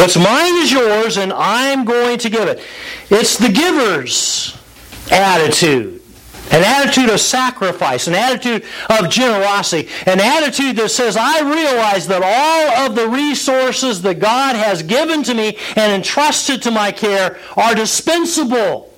What's 0.00 0.16
mine 0.16 0.54
is 0.62 0.72
yours, 0.72 1.18
and 1.18 1.34
I'm 1.34 1.84
going 1.84 2.16
to 2.20 2.30
give 2.30 2.48
it. 2.48 2.62
It's 3.10 3.36
the 3.36 3.50
giver's 3.50 4.56
attitude. 5.12 5.95
An 6.50 6.62
attitude 6.62 7.10
of 7.10 7.20
sacrifice, 7.20 8.06
an 8.06 8.14
attitude 8.14 8.64
of 8.88 9.10
generosity, 9.10 9.88
an 10.06 10.20
attitude 10.20 10.76
that 10.76 10.90
says, 10.90 11.16
I 11.16 11.40
realize 11.40 12.06
that 12.06 12.22
all 12.22 12.86
of 12.86 12.94
the 12.94 13.08
resources 13.08 14.00
that 14.02 14.20
God 14.20 14.56
has 14.56 14.82
given 14.82 15.22
to 15.24 15.34
me 15.34 15.58
and 15.74 15.92
entrusted 15.92 16.62
to 16.62 16.70
my 16.70 16.92
care 16.92 17.38
are 17.56 17.74
dispensable. 17.74 18.92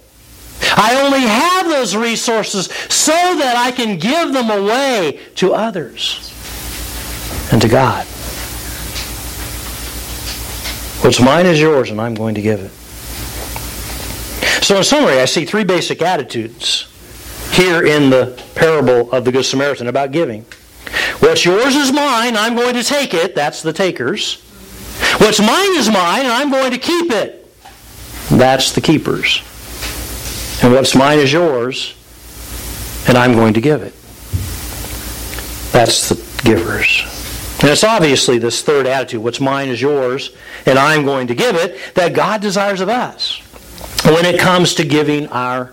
I 0.60 1.00
only 1.02 1.20
have 1.20 1.66
those 1.68 1.96
resources 1.96 2.66
so 2.88 3.12
that 3.12 3.56
I 3.56 3.70
can 3.72 3.98
give 3.98 4.32
them 4.32 4.50
away 4.50 5.20
to 5.36 5.54
others 5.54 6.32
and 7.50 7.62
to 7.62 7.68
God. 7.68 8.06
What's 11.02 11.20
mine 11.20 11.46
is 11.46 11.60
yours, 11.60 11.90
and 11.90 12.00
I'm 12.00 12.14
going 12.14 12.34
to 12.34 12.42
give 12.42 12.60
it. 12.60 12.72
So, 14.64 14.76
in 14.76 14.84
summary, 14.84 15.20
I 15.20 15.24
see 15.24 15.44
three 15.44 15.64
basic 15.64 16.02
attitudes 16.02 16.88
here 17.58 17.84
in 17.84 18.08
the 18.08 18.40
parable 18.54 19.10
of 19.10 19.24
the 19.24 19.32
Good 19.32 19.44
Samaritan 19.44 19.88
about 19.88 20.12
giving. 20.12 20.42
What's 21.18 21.44
yours 21.44 21.74
is 21.74 21.90
mine, 21.90 22.36
I'm 22.36 22.54
going 22.54 22.74
to 22.74 22.84
take 22.84 23.14
it. 23.14 23.34
That's 23.34 23.62
the 23.62 23.72
takers. 23.72 24.40
What's 25.18 25.40
mine 25.40 25.76
is 25.76 25.90
mine, 25.90 26.20
and 26.20 26.32
I'm 26.32 26.52
going 26.52 26.70
to 26.70 26.78
keep 26.78 27.10
it. 27.10 27.52
That's 28.28 28.70
the 28.70 28.80
keepers. 28.80 29.42
And 30.62 30.72
what's 30.72 30.94
mine 30.94 31.18
is 31.18 31.32
yours, 31.32 31.96
and 33.08 33.18
I'm 33.18 33.32
going 33.32 33.54
to 33.54 33.60
give 33.60 33.82
it. 33.82 33.92
That's 35.72 36.10
the 36.10 36.42
givers. 36.44 37.02
And 37.60 37.70
it's 37.70 37.82
obviously 37.82 38.38
this 38.38 38.62
third 38.62 38.86
attitude 38.86 39.20
what's 39.20 39.40
mine 39.40 39.68
is 39.68 39.82
yours, 39.82 40.30
and 40.64 40.78
I'm 40.78 41.04
going 41.04 41.26
to 41.26 41.34
give 41.34 41.56
it 41.56 41.76
that 41.94 42.12
God 42.12 42.40
desires 42.40 42.80
of 42.80 42.88
us 42.88 43.40
when 44.04 44.24
it 44.24 44.38
comes 44.38 44.74
to 44.76 44.84
giving 44.84 45.26
our 45.30 45.72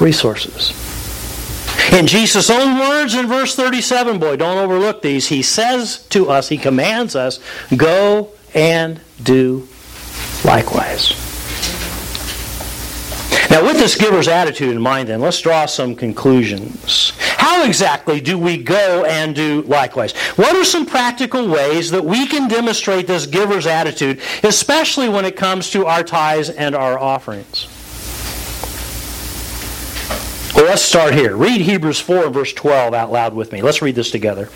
resources. 0.00 0.89
In 1.92 2.06
Jesus' 2.06 2.50
own 2.50 2.78
words 2.78 3.14
in 3.14 3.26
verse 3.26 3.56
37, 3.56 4.18
boy, 4.18 4.36
don't 4.36 4.58
overlook 4.58 5.02
these. 5.02 5.26
He 5.26 5.42
says 5.42 6.06
to 6.08 6.30
us, 6.30 6.48
He 6.48 6.56
commands 6.56 7.16
us, 7.16 7.40
go 7.76 8.30
and 8.54 9.00
do 9.22 9.68
likewise. 10.44 11.10
Now, 13.50 13.64
with 13.64 13.78
this 13.78 13.96
giver's 13.96 14.28
attitude 14.28 14.70
in 14.70 14.80
mind, 14.80 15.08
then, 15.08 15.20
let's 15.20 15.40
draw 15.40 15.66
some 15.66 15.96
conclusions. 15.96 17.12
How 17.18 17.64
exactly 17.64 18.20
do 18.20 18.38
we 18.38 18.56
go 18.62 19.04
and 19.04 19.34
do 19.34 19.62
likewise? 19.62 20.12
What 20.36 20.54
are 20.54 20.64
some 20.64 20.86
practical 20.86 21.48
ways 21.48 21.90
that 21.90 22.04
we 22.04 22.28
can 22.28 22.46
demonstrate 22.46 23.08
this 23.08 23.26
giver's 23.26 23.66
attitude, 23.66 24.20
especially 24.44 25.08
when 25.08 25.24
it 25.24 25.34
comes 25.34 25.70
to 25.70 25.86
our 25.86 26.04
tithes 26.04 26.50
and 26.50 26.76
our 26.76 26.96
offerings? 26.96 27.66
Well, 30.54 30.59
let's 30.70 30.82
start 30.82 31.14
here. 31.14 31.36
Read 31.36 31.62
Hebrews 31.62 31.98
4 31.98 32.30
verse 32.30 32.52
12 32.52 32.94
out 32.94 33.10
loud 33.10 33.34
with 33.34 33.50
me. 33.50 33.60
Let's 33.60 33.82
read 33.82 33.96
this 33.96 34.12
together. 34.12 34.48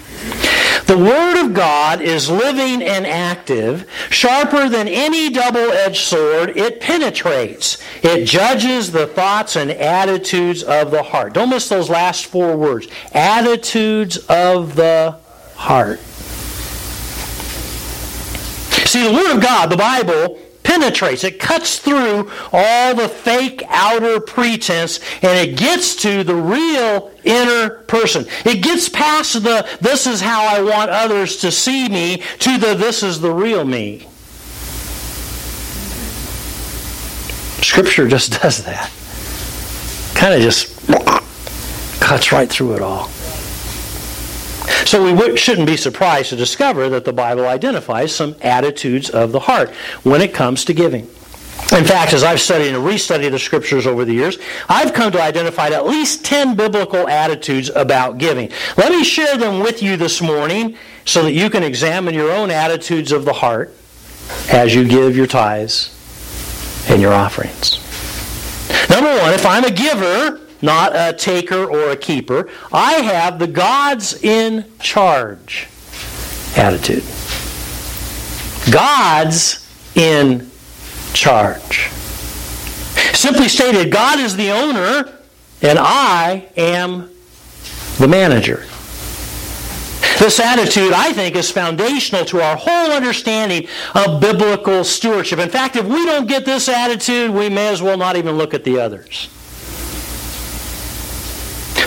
The 0.86 0.96
Word 0.96 1.44
of 1.44 1.54
God 1.54 2.00
is 2.00 2.30
living 2.30 2.82
and 2.82 3.04
active, 3.04 3.90
sharper 4.10 4.68
than 4.68 4.86
any 4.86 5.28
double 5.28 5.72
edged 5.72 6.02
sword. 6.04 6.56
It 6.56 6.80
penetrates, 6.80 7.78
it 8.04 8.26
judges 8.26 8.92
the 8.92 9.08
thoughts 9.08 9.56
and 9.56 9.72
attitudes 9.72 10.62
of 10.62 10.92
the 10.92 11.02
heart. 11.02 11.34
Don't 11.34 11.50
miss 11.50 11.68
those 11.68 11.90
last 11.90 12.26
four 12.26 12.56
words 12.56 12.86
attitudes 13.10 14.18
of 14.28 14.76
the 14.76 15.18
heart. 15.56 15.98
See, 18.86 19.08
the 19.08 19.12
Word 19.12 19.34
of 19.34 19.42
God, 19.42 19.68
the 19.68 19.76
Bible, 19.76 20.38
penetrates, 20.64 21.22
it 21.22 21.38
cuts 21.38 21.78
through 21.78 22.30
all 22.52 22.94
the 22.94 23.08
fake 23.08 23.62
outer 23.68 24.18
pretense, 24.18 24.98
and 25.22 25.48
it 25.48 25.56
gets 25.56 25.94
to 25.96 26.24
the 26.24 26.34
real 26.34 27.12
inner 27.22 27.70
person. 27.84 28.26
It 28.44 28.62
gets 28.62 28.88
past 28.88 29.34
the 29.44 29.68
this 29.80 30.06
is 30.08 30.20
how 30.20 30.44
I 30.44 30.62
want 30.62 30.90
others 30.90 31.36
to 31.38 31.52
see 31.52 31.88
me 31.88 32.22
to 32.40 32.58
the 32.58 32.74
this 32.74 33.02
is 33.02 33.20
the 33.20 33.30
real 33.30 33.64
me. 33.64 34.08
Scripture 37.62 38.08
just 38.08 38.32
does 38.42 38.64
that. 38.64 38.90
Kind 40.14 40.34
of 40.34 40.40
just 40.40 40.74
cuts 42.00 42.32
right 42.32 42.48
through 42.48 42.74
it 42.74 42.82
all. 42.82 43.10
So 44.86 45.14
we 45.14 45.36
shouldn't 45.36 45.66
be 45.66 45.76
surprised 45.76 46.30
to 46.30 46.36
discover 46.36 46.88
that 46.90 47.04
the 47.04 47.12
Bible 47.12 47.46
identifies 47.46 48.14
some 48.14 48.36
attitudes 48.42 49.10
of 49.10 49.32
the 49.32 49.40
heart 49.40 49.70
when 50.02 50.20
it 50.20 50.32
comes 50.34 50.64
to 50.66 50.74
giving. 50.74 51.08
In 51.72 51.84
fact, 51.84 52.12
as 52.12 52.22
I've 52.22 52.40
studied 52.40 52.74
and 52.74 52.84
restudied 52.84 53.30
the 53.30 53.38
scriptures 53.38 53.86
over 53.86 54.04
the 54.04 54.12
years, 54.12 54.38
I've 54.68 54.92
come 54.92 55.10
to 55.12 55.22
identify 55.22 55.68
at 55.68 55.86
least 55.86 56.24
10 56.24 56.56
biblical 56.56 57.08
attitudes 57.08 57.70
about 57.74 58.18
giving. 58.18 58.50
Let 58.76 58.92
me 58.92 59.02
share 59.02 59.36
them 59.36 59.60
with 59.60 59.82
you 59.82 59.96
this 59.96 60.20
morning 60.20 60.76
so 61.04 61.22
that 61.22 61.32
you 61.32 61.50
can 61.50 61.62
examine 61.62 62.14
your 62.14 62.30
own 62.30 62.50
attitudes 62.50 63.12
of 63.12 63.24
the 63.24 63.32
heart 63.32 63.74
as 64.50 64.74
you 64.74 64.86
give 64.86 65.16
your 65.16 65.26
tithes 65.26 65.90
and 66.88 67.00
your 67.00 67.12
offerings. 67.12 67.80
Number 68.90 69.10
one, 69.20 69.32
if 69.32 69.46
I'm 69.46 69.64
a 69.64 69.70
giver, 69.70 70.40
not 70.64 70.92
a 70.94 71.12
taker 71.12 71.64
or 71.64 71.90
a 71.90 71.96
keeper. 71.96 72.48
I 72.72 72.94
have 72.94 73.38
the 73.38 73.46
God's 73.46 74.22
in 74.22 74.64
charge 74.80 75.68
attitude. 76.56 77.04
God's 78.72 79.68
in 79.94 80.50
charge. 81.12 81.90
Simply 83.12 83.48
stated, 83.48 83.92
God 83.92 84.18
is 84.18 84.36
the 84.36 84.50
owner 84.50 85.12
and 85.62 85.78
I 85.78 86.48
am 86.56 87.10
the 87.98 88.08
manager. 88.08 88.66
This 90.18 90.38
attitude, 90.38 90.92
I 90.92 91.12
think, 91.12 91.34
is 91.34 91.50
foundational 91.50 92.24
to 92.26 92.40
our 92.40 92.56
whole 92.56 92.92
understanding 92.92 93.66
of 93.94 94.20
biblical 94.20 94.84
stewardship. 94.84 95.40
In 95.40 95.50
fact, 95.50 95.76
if 95.76 95.84
we 95.84 96.04
don't 96.04 96.28
get 96.28 96.44
this 96.44 96.68
attitude, 96.68 97.32
we 97.32 97.48
may 97.48 97.68
as 97.68 97.82
well 97.82 97.96
not 97.96 98.16
even 98.16 98.36
look 98.36 98.54
at 98.54 98.62
the 98.62 98.78
others. 98.78 99.28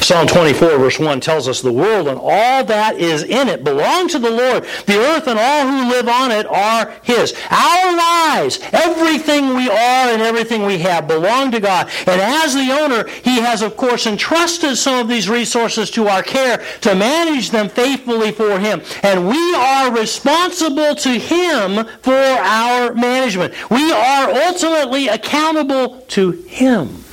Psalm 0.02 0.28
24, 0.28 0.78
verse 0.78 1.00
1 1.00 1.20
tells 1.20 1.48
us 1.48 1.62
the 1.62 1.72
world 1.72 2.08
and 2.08 2.18
all 2.22 2.64
that 2.64 2.96
is 2.98 3.24
in 3.24 3.50
it 3.50 3.64
belong 3.64 4.08
to 4.08 4.20
the 4.20 4.30
Lord. 4.30 4.64
The 4.86 4.98
earth 4.98 5.28
and 5.28 5.38
all 5.38 5.68
who 5.68 5.90
live 5.90 6.08
on 6.08 6.32
it 6.32 6.46
are 6.46 6.94
His. 7.04 7.34
Our 7.50 7.96
lives, 7.96 8.60
everything 8.72 9.56
we 9.56 9.70
are 9.70 10.10
and 10.10 10.22
everything 10.22 10.64
we 10.64 10.78
have 10.80 11.08
belong 11.08 11.52
to 11.52 11.60
God. 11.60 11.90
And 12.06 12.22
as 12.22 12.54
the 12.54 12.72
owner, 12.72 13.08
He 13.08 13.40
has, 13.40 13.62
of 13.62 13.76
course, 13.76 14.08
entrusted 14.08 14.78
some 14.78 15.00
of 15.00 15.08
these 15.08 15.28
resources 15.28 15.92
to 15.92 16.08
our 16.08 16.24
care 16.24 16.64
to 16.82 16.96
manage 16.96 17.50
them 17.50 17.68
faithfully 17.68 18.32
for 18.32 18.60
Him. 18.60 18.82
And 19.04 19.28
we 19.28 19.56
are 19.56 19.92
responsible 19.92 20.96
to 20.96 21.10
Him 21.10 21.86
for 22.02 22.14
our 22.14 22.94
management. 22.94 23.54
We 23.70 23.92
are 23.92 24.30
ultimately 24.48 25.08
accountable 25.10 26.02
to 26.10 26.32
Him. 26.32 27.04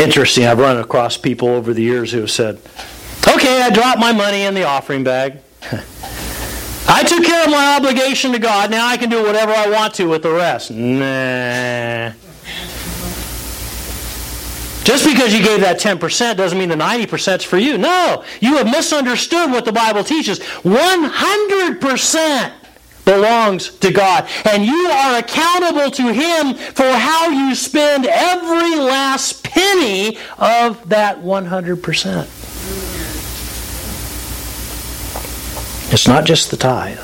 Interesting. 0.00 0.46
I've 0.46 0.58
run 0.58 0.78
across 0.78 1.18
people 1.18 1.48
over 1.48 1.74
the 1.74 1.82
years 1.82 2.12
who 2.12 2.20
have 2.20 2.30
said, 2.30 2.56
okay, 3.28 3.60
I 3.60 3.68
dropped 3.68 4.00
my 4.00 4.12
money 4.12 4.42
in 4.42 4.54
the 4.54 4.64
offering 4.64 5.04
bag. 5.04 5.40
I 6.88 7.04
took 7.04 7.22
care 7.22 7.44
of 7.44 7.50
my 7.50 7.76
obligation 7.76 8.32
to 8.32 8.38
God. 8.38 8.70
Now 8.70 8.86
I 8.86 8.96
can 8.96 9.10
do 9.10 9.22
whatever 9.22 9.52
I 9.52 9.68
want 9.68 9.92
to 9.94 10.08
with 10.08 10.22
the 10.22 10.32
rest. 10.32 10.70
Nah. 10.70 12.12
Just 14.84 15.04
because 15.04 15.34
you 15.34 15.44
gave 15.44 15.60
that 15.60 15.78
10% 15.78 16.36
doesn't 16.36 16.58
mean 16.58 16.70
the 16.70 16.76
90% 16.76 17.36
is 17.36 17.44
for 17.44 17.58
you. 17.58 17.76
No, 17.76 18.24
you 18.40 18.56
have 18.56 18.66
misunderstood 18.66 19.50
what 19.50 19.66
the 19.66 19.72
Bible 19.72 20.02
teaches. 20.02 20.40
100% 20.40 22.52
belongs 23.10 23.70
to 23.78 23.90
God. 23.90 24.28
And 24.44 24.64
you 24.64 24.86
are 24.86 25.18
accountable 25.18 25.90
to 25.90 26.12
Him 26.12 26.54
for 26.54 26.88
how 26.88 27.28
you 27.28 27.54
spend 27.54 28.06
every 28.06 28.76
last 28.76 29.42
penny 29.42 30.16
of 30.38 30.88
that 30.88 31.18
100%. 31.18 32.22
It's 35.92 36.06
not 36.06 36.24
just 36.24 36.52
the 36.52 36.56
tithe. 36.56 37.00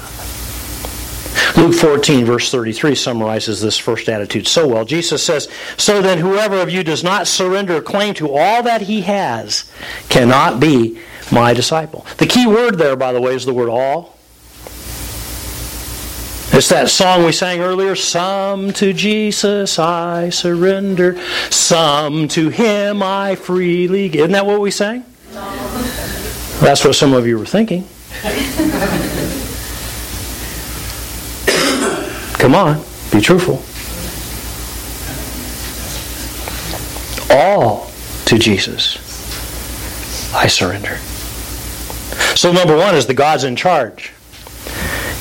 Luke 1.56 1.74
14, 1.74 2.24
verse 2.24 2.50
33, 2.50 2.94
summarizes 2.94 3.60
this 3.60 3.76
first 3.76 4.08
attitude 4.08 4.46
so 4.46 4.68
well. 4.68 4.84
Jesus 4.84 5.22
says, 5.22 5.48
So 5.76 6.00
then, 6.00 6.18
whoever 6.18 6.60
of 6.60 6.70
you 6.70 6.84
does 6.84 7.02
not 7.02 7.26
surrender 7.26 7.82
claim 7.82 8.14
to 8.14 8.30
all 8.30 8.62
that 8.62 8.82
he 8.82 9.02
has 9.02 9.70
cannot 10.08 10.60
be 10.60 11.00
my 11.32 11.52
disciple. 11.52 12.06
The 12.18 12.26
key 12.26 12.46
word 12.46 12.78
there, 12.78 12.94
by 12.94 13.12
the 13.12 13.20
way, 13.20 13.34
is 13.34 13.44
the 13.44 13.54
word 13.54 13.68
all. 13.68 14.15
It's 16.52 16.68
that 16.70 16.88
song 16.88 17.24
we 17.24 17.32
sang 17.32 17.60
earlier 17.60 17.94
Some 17.94 18.72
to 18.74 18.94
Jesus 18.94 19.78
I 19.78 20.30
surrender, 20.30 21.20
some 21.50 22.28
to 22.28 22.48
Him 22.48 23.02
I 23.02 23.34
freely 23.34 24.08
give. 24.08 24.22
Isn't 24.22 24.32
that 24.32 24.46
what 24.46 24.60
we 24.60 24.70
sang? 24.70 25.04
That's 26.60 26.84
what 26.84 26.94
some 26.94 27.12
of 27.12 27.26
you 27.26 27.38
were 27.38 27.44
thinking. 27.44 27.86
Come 32.38 32.54
on, 32.54 32.82
be 33.12 33.20
truthful. 33.20 33.62
All 37.36 37.90
to 38.26 38.38
Jesus 38.38 38.96
I 40.32 40.46
surrender. 40.46 40.98
So, 42.36 42.52
number 42.52 42.76
one 42.76 42.94
is 42.94 43.06
the 43.06 43.14
God's 43.14 43.44
in 43.44 43.56
charge 43.56 44.12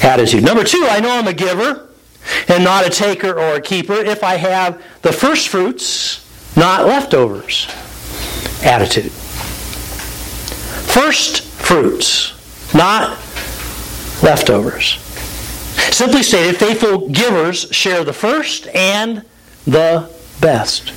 attitude. 0.04 0.44
Number 0.44 0.64
two, 0.64 0.86
I 0.90 1.00
know 1.00 1.12
I'm 1.12 1.28
a 1.28 1.34
giver 1.34 1.90
and 2.48 2.64
not 2.64 2.86
a 2.86 2.90
taker 2.90 3.32
or 3.32 3.56
a 3.56 3.62
keeper 3.62 3.94
if 3.94 4.24
I 4.24 4.36
have 4.36 4.82
the 5.02 5.12
first 5.12 5.50
fruits, 5.50 6.26
not 6.56 6.86
leftovers 6.86 7.68
attitude. 8.64 9.12
First 10.92 11.44
fruits, 11.44 12.34
not 12.74 13.18
leftovers. 14.24 15.00
Simply 15.92 16.24
stated, 16.24 16.58
faithful 16.58 17.10
givers 17.10 17.70
share 17.72 18.04
the 18.04 18.14
first 18.14 18.68
and 18.68 19.24
the 19.66 20.10
best. 20.42 20.94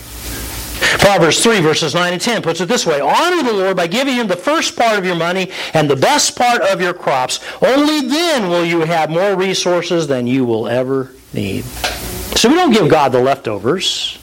Proverbs 0.98 1.42
3, 1.42 1.60
verses 1.60 1.94
9 1.94 2.12
and 2.12 2.22
10 2.22 2.42
puts 2.42 2.60
it 2.60 2.68
this 2.68 2.86
way 2.86 3.00
Honor 3.00 3.42
the 3.42 3.52
Lord 3.52 3.76
by 3.76 3.86
giving 3.86 4.14
him 4.14 4.26
the 4.26 4.36
first 4.36 4.76
part 4.76 4.98
of 4.98 5.04
your 5.04 5.16
money 5.16 5.50
and 5.74 5.88
the 5.88 5.96
best 5.96 6.36
part 6.36 6.62
of 6.62 6.80
your 6.80 6.94
crops. 6.94 7.40
Only 7.62 8.08
then 8.08 8.48
will 8.48 8.64
you 8.64 8.80
have 8.80 9.10
more 9.10 9.36
resources 9.36 10.06
than 10.06 10.26
you 10.26 10.44
will 10.44 10.68
ever 10.68 11.12
need. 11.32 11.64
So 11.64 12.48
we 12.48 12.54
don't 12.54 12.72
give 12.72 12.88
God 12.88 13.12
the 13.12 13.20
leftovers. 13.20 14.18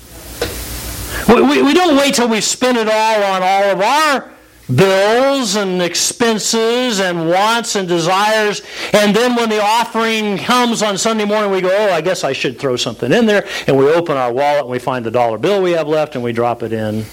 We, 1.27 1.41
we, 1.41 1.61
we 1.63 1.73
don't 1.73 1.97
wait 1.97 2.15
till 2.15 2.27
we 2.27 2.41
spend 2.41 2.77
it 2.77 2.87
all 2.87 3.23
on 3.23 3.41
all 3.41 3.63
of 3.63 3.81
our 3.81 4.34
bills 4.73 5.55
and 5.55 5.81
expenses 5.81 6.99
and 6.99 7.29
wants 7.29 7.75
and 7.75 7.87
desires. 7.87 8.61
And 8.93 9.15
then 9.15 9.35
when 9.35 9.49
the 9.49 9.61
offering 9.61 10.37
comes 10.37 10.81
on 10.81 10.97
Sunday 10.97 11.25
morning, 11.25 11.51
we 11.51 11.61
go, 11.61 11.69
oh, 11.71 11.91
I 11.91 12.01
guess 12.01 12.23
I 12.23 12.33
should 12.33 12.59
throw 12.59 12.75
something 12.75 13.11
in 13.11 13.25
there. 13.25 13.47
And 13.67 13.77
we 13.77 13.85
open 13.85 14.17
our 14.17 14.33
wallet 14.33 14.61
and 14.61 14.69
we 14.69 14.79
find 14.79 15.05
the 15.05 15.11
dollar 15.11 15.37
bill 15.37 15.61
we 15.61 15.71
have 15.71 15.87
left 15.87 16.15
and 16.15 16.23
we 16.23 16.33
drop 16.33 16.63
it 16.63 16.73
in. 16.73 17.05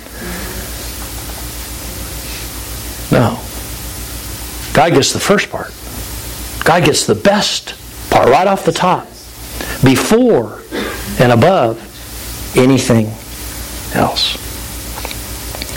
No. 3.10 3.38
God 4.72 4.94
gets 4.94 5.12
the 5.12 5.20
first 5.20 5.50
part. 5.50 5.72
God 6.64 6.84
gets 6.84 7.06
the 7.06 7.14
best 7.14 7.74
part 8.10 8.28
right 8.28 8.46
off 8.46 8.64
the 8.64 8.72
top, 8.72 9.06
before 9.82 10.62
and 11.18 11.32
above 11.32 11.78
anything 12.56 13.06
else. 13.94 14.41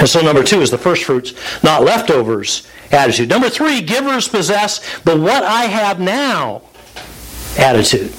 And 0.06 0.10
so, 0.12 0.22
number 0.22 0.44
two 0.44 0.62
is 0.62 0.70
the 0.70 0.78
first 0.78 1.04
fruits, 1.04 1.34
not 1.64 1.82
leftovers 1.82 2.68
attitude. 2.92 3.28
Number 3.28 3.50
three, 3.50 3.82
givers 3.82 4.28
possess 4.28 5.00
the 5.00 5.20
what 5.20 5.44
I 5.44 5.64
have 5.64 6.00
now 6.00 6.62
attitude. 7.58 8.12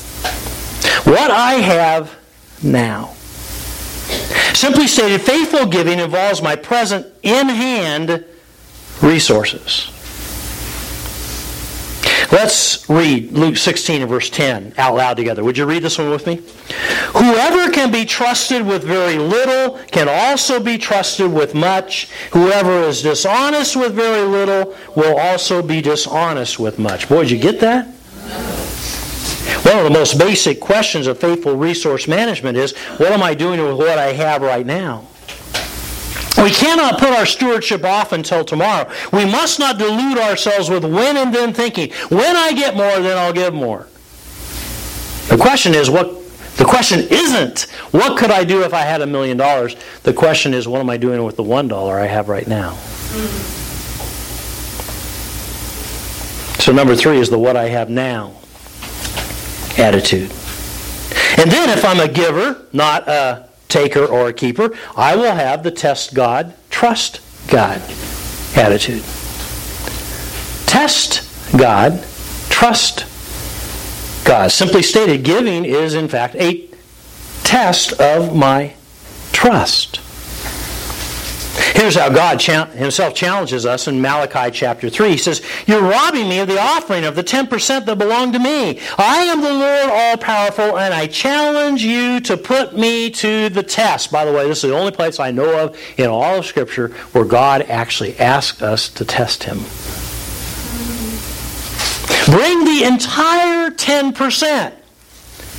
What 1.04 1.30
I 1.30 1.52
have 1.52 2.12
now. 2.60 3.14
Simply 4.52 4.88
stated, 4.88 5.20
faithful 5.20 5.66
giving 5.66 6.00
involves 6.00 6.42
my 6.42 6.56
present 6.56 7.06
in 7.22 7.48
hand 7.48 8.24
resources. 9.00 9.88
Let's 12.32 12.88
read 12.90 13.32
Luke 13.32 13.56
16 13.56 14.02
and 14.02 14.10
verse 14.10 14.30
10 14.30 14.74
out 14.78 14.94
loud 14.94 15.16
together. 15.16 15.44
Would 15.44 15.56
you 15.56 15.64
read 15.64 15.82
this 15.82 15.98
one 15.98 16.10
with 16.10 16.26
me? 16.26 16.42
Whoever 17.12 17.70
can 17.70 17.90
be 17.92 18.04
trusted 18.04 18.66
with 18.66 18.82
very 18.82 19.16
little 19.16 19.78
can 19.90 20.08
also 20.08 20.58
be 20.60 20.76
trusted 20.76 21.32
with 21.32 21.54
much. 21.54 22.10
Whoever 22.32 22.80
is 22.80 23.02
dishonest 23.02 23.76
with 23.76 23.94
very 23.94 24.26
little 24.26 24.74
will 24.96 25.18
also 25.18 25.62
be 25.62 25.80
dishonest 25.80 26.58
with 26.58 26.78
much. 26.78 27.08
Boy, 27.08 27.22
did 27.22 27.30
you 27.30 27.38
get 27.38 27.60
that? 27.60 27.86
One 29.64 29.78
of 29.78 29.84
the 29.84 29.90
most 29.90 30.18
basic 30.18 30.60
questions 30.60 31.06
of 31.06 31.18
faithful 31.18 31.56
resource 31.56 32.06
management 32.08 32.56
is 32.56 32.76
what 32.98 33.12
am 33.12 33.22
I 33.22 33.34
doing 33.34 33.60
with 33.60 33.76
what 33.76 33.98
I 33.98 34.12
have 34.12 34.42
right 34.42 34.66
now? 34.66 35.08
We 36.42 36.50
cannot 36.50 36.98
put 36.98 37.10
our 37.10 37.26
stewardship 37.26 37.84
off 37.84 38.12
until 38.12 38.44
tomorrow. 38.44 38.90
We 39.12 39.24
must 39.24 39.58
not 39.58 39.78
delude 39.78 40.18
ourselves 40.18 40.68
with 40.68 40.84
when 40.84 41.16
and 41.16 41.34
then 41.34 41.54
thinking, 41.54 41.92
when 42.10 42.36
I 42.36 42.52
get 42.52 42.76
more, 42.76 43.00
then 43.00 43.16
I'll 43.16 43.32
give 43.32 43.54
more. 43.54 43.86
The 45.28 45.38
question 45.38 45.74
is, 45.74 45.88
what 45.90 46.22
the 46.56 46.64
question 46.64 47.00
isn't, 47.00 47.62
what 47.90 48.18
could 48.18 48.30
I 48.30 48.44
do 48.44 48.62
if 48.62 48.72
I 48.72 48.80
had 48.80 49.02
a 49.02 49.06
million 49.06 49.36
dollars? 49.36 49.76
The 50.02 50.12
question 50.12 50.54
is, 50.54 50.68
what 50.68 50.80
am 50.80 50.88
I 50.88 50.96
doing 50.96 51.22
with 51.24 51.36
the 51.36 51.42
one 51.42 51.68
dollar 51.68 51.98
I 51.98 52.06
have 52.06 52.28
right 52.28 52.46
now? 52.46 52.74
So, 56.58 56.72
number 56.72 56.96
three 56.96 57.18
is 57.18 57.30
the 57.30 57.38
what 57.38 57.56
I 57.56 57.68
have 57.68 57.90
now 57.90 58.32
attitude. 59.78 60.30
And 61.38 61.50
then, 61.50 61.68
if 61.76 61.84
I'm 61.84 62.00
a 62.00 62.08
giver, 62.08 62.66
not 62.72 63.06
a 63.08 63.45
taker 63.68 64.04
or 64.04 64.28
a 64.28 64.32
keeper, 64.32 64.70
I 64.96 65.16
will 65.16 65.34
have 65.34 65.62
the 65.62 65.70
test 65.70 66.14
God, 66.14 66.54
trust 66.70 67.20
God 67.48 67.80
attitude. 68.56 69.02
Test 70.66 71.22
God, 71.56 72.04
trust 72.48 73.06
God. 74.24 74.50
Simply 74.50 74.82
stated, 74.82 75.24
giving 75.24 75.64
is 75.64 75.94
in 75.94 76.08
fact 76.08 76.34
a 76.36 76.68
test 77.44 77.92
of 78.00 78.34
my 78.34 78.74
trust. 79.32 80.00
Here's 81.56 81.94
how 81.94 82.08
God 82.08 82.40
Himself 82.42 83.14
challenges 83.14 83.66
us 83.66 83.88
in 83.88 84.00
Malachi 84.00 84.50
chapter 84.50 84.90
3. 84.90 85.10
He 85.10 85.16
says, 85.16 85.42
You're 85.66 85.82
robbing 85.82 86.28
me 86.28 86.40
of 86.40 86.48
the 86.48 86.60
offering 86.60 87.04
of 87.04 87.16
the 87.16 87.24
10% 87.24 87.86
that 87.86 87.98
belong 87.98 88.32
to 88.32 88.38
me. 88.38 88.80
I 88.98 89.24
am 89.24 89.40
the 89.40 89.52
Lord 89.52 89.90
all 89.90 90.16
powerful, 90.16 90.78
and 90.78 90.92
I 90.92 91.06
challenge 91.06 91.82
you 91.82 92.20
to 92.20 92.36
put 92.36 92.76
me 92.76 93.10
to 93.10 93.48
the 93.48 93.62
test. 93.62 94.12
By 94.12 94.24
the 94.24 94.32
way, 94.32 94.46
this 94.48 94.64
is 94.64 94.70
the 94.70 94.76
only 94.76 94.92
place 94.92 95.20
I 95.20 95.30
know 95.30 95.64
of 95.64 95.78
in 95.96 96.06
all 96.06 96.38
of 96.38 96.46
Scripture 96.46 96.88
where 97.12 97.24
God 97.24 97.62
actually 97.62 98.18
asked 98.18 98.62
us 98.62 98.88
to 98.90 99.04
test 99.04 99.44
Him. 99.44 99.58
Bring 102.26 102.64
the 102.64 102.84
entire 102.84 103.70
10%. 103.70 104.72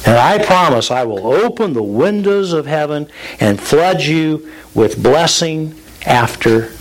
And 0.05 0.17
I 0.17 0.43
promise 0.45 0.91
I 0.91 1.03
will 1.05 1.27
open 1.27 1.73
the 1.73 1.83
windows 1.83 2.53
of 2.53 2.65
heaven 2.65 3.09
and 3.39 3.59
flood 3.59 4.01
you 4.01 4.51
with 4.73 5.01
blessing 5.01 5.75
after 6.07 6.71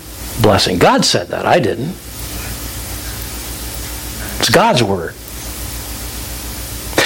blessing. 0.41 0.79
God 0.79 1.05
said 1.05 1.29
that. 1.29 1.45
I 1.47 1.59
didn't. 1.59 1.91
It's 4.39 4.51
God's 4.51 4.83
word. 4.83 5.15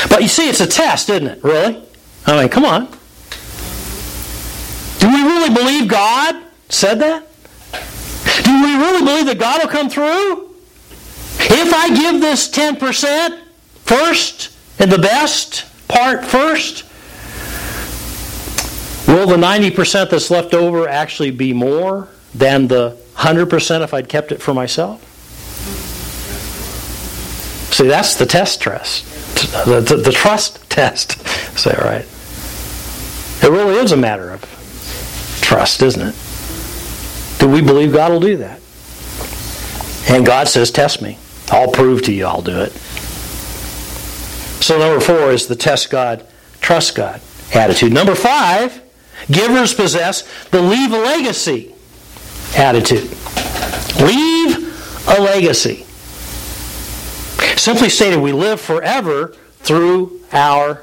But 0.09 0.23
you 0.23 0.29
see, 0.29 0.49
it's 0.49 0.61
a 0.61 0.67
test, 0.67 1.09
isn't 1.09 1.27
it? 1.27 1.43
Really? 1.43 1.83
I 2.27 2.41
mean, 2.41 2.49
come 2.49 2.65
on. 2.65 2.87
Do 4.99 5.09
we 5.09 5.23
really 5.23 5.55
believe 5.55 5.89
God 5.89 6.45
said 6.69 7.01
that? 7.01 7.27
Do 8.45 8.63
we 8.63 8.77
really 8.77 9.05
believe 9.05 9.27
that 9.27 9.39
God 9.39 9.63
will 9.63 9.71
come 9.71 9.89
through? 9.89 10.51
If 11.39 11.73
I 11.73 11.89
give 11.97 12.21
this 12.21 12.51
10% 12.51 13.41
first 13.85 14.55
and 14.79 14.93
the 14.93 14.99
best 14.99 15.65
part 15.89 16.25
first, 16.25 16.85
Will 19.11 19.27
the 19.27 19.37
90% 19.37 20.11
that's 20.11 20.31
left 20.31 20.55
over 20.55 20.89
actually 20.89 21.33
be 21.33 21.53
more 21.53 22.07
than 22.33 22.69
the 22.69 22.97
100% 23.17 23.83
if 23.83 23.93
I'd 23.93 24.09
kept 24.09 24.31
it 24.31 24.41
for 24.41 24.55
myself? 24.55 25.03
See, 27.75 27.89
that's 27.89 28.15
the 28.15 28.27
test 28.27 28.63
test. 28.63 29.05
The, 29.65 29.81
the, 29.81 29.97
the 29.97 30.13
trust 30.13 30.71
test. 30.71 31.27
Say, 31.59 31.73
all 31.73 31.85
right. 31.85 32.07
It 33.43 33.51
really 33.51 33.75
is 33.83 33.91
a 33.91 33.97
matter 33.97 34.31
of 34.31 34.43
trust, 35.43 35.83
isn't 35.83 36.01
it? 36.01 36.15
Do 37.41 37.49
we 37.49 37.63
believe 37.63 37.93
God 37.93 38.13
will 38.13 38.21
do 38.21 38.37
that? 38.37 38.61
And 40.09 40.25
God 40.25 40.47
says, 40.47 40.71
test 40.71 41.03
me. 41.03 41.19
I'll 41.51 41.73
prove 41.73 42.03
to 42.03 42.13
you 42.13 42.27
I'll 42.27 42.43
do 42.43 42.61
it. 42.61 42.71
So, 44.63 44.79
number 44.79 45.01
four 45.01 45.33
is 45.33 45.49
the 45.49 45.57
test 45.57 45.91
God, 45.91 46.25
trust 46.61 46.95
God 46.95 47.21
attitude. 47.53 47.93
Number 47.93 48.15
five 48.15 48.81
Givers 49.31 49.75
possess 49.75 50.23
the 50.51 50.61
leave 50.61 50.93
a 50.93 50.99
legacy 50.99 51.75
attitude. 52.57 53.11
Leave 54.01 55.09
a 55.09 55.21
legacy. 55.21 55.85
Simply 57.57 57.89
stated, 57.89 58.21
we 58.21 58.33
live 58.33 58.61
forever 58.61 59.35
through 59.61 60.21
our 60.33 60.83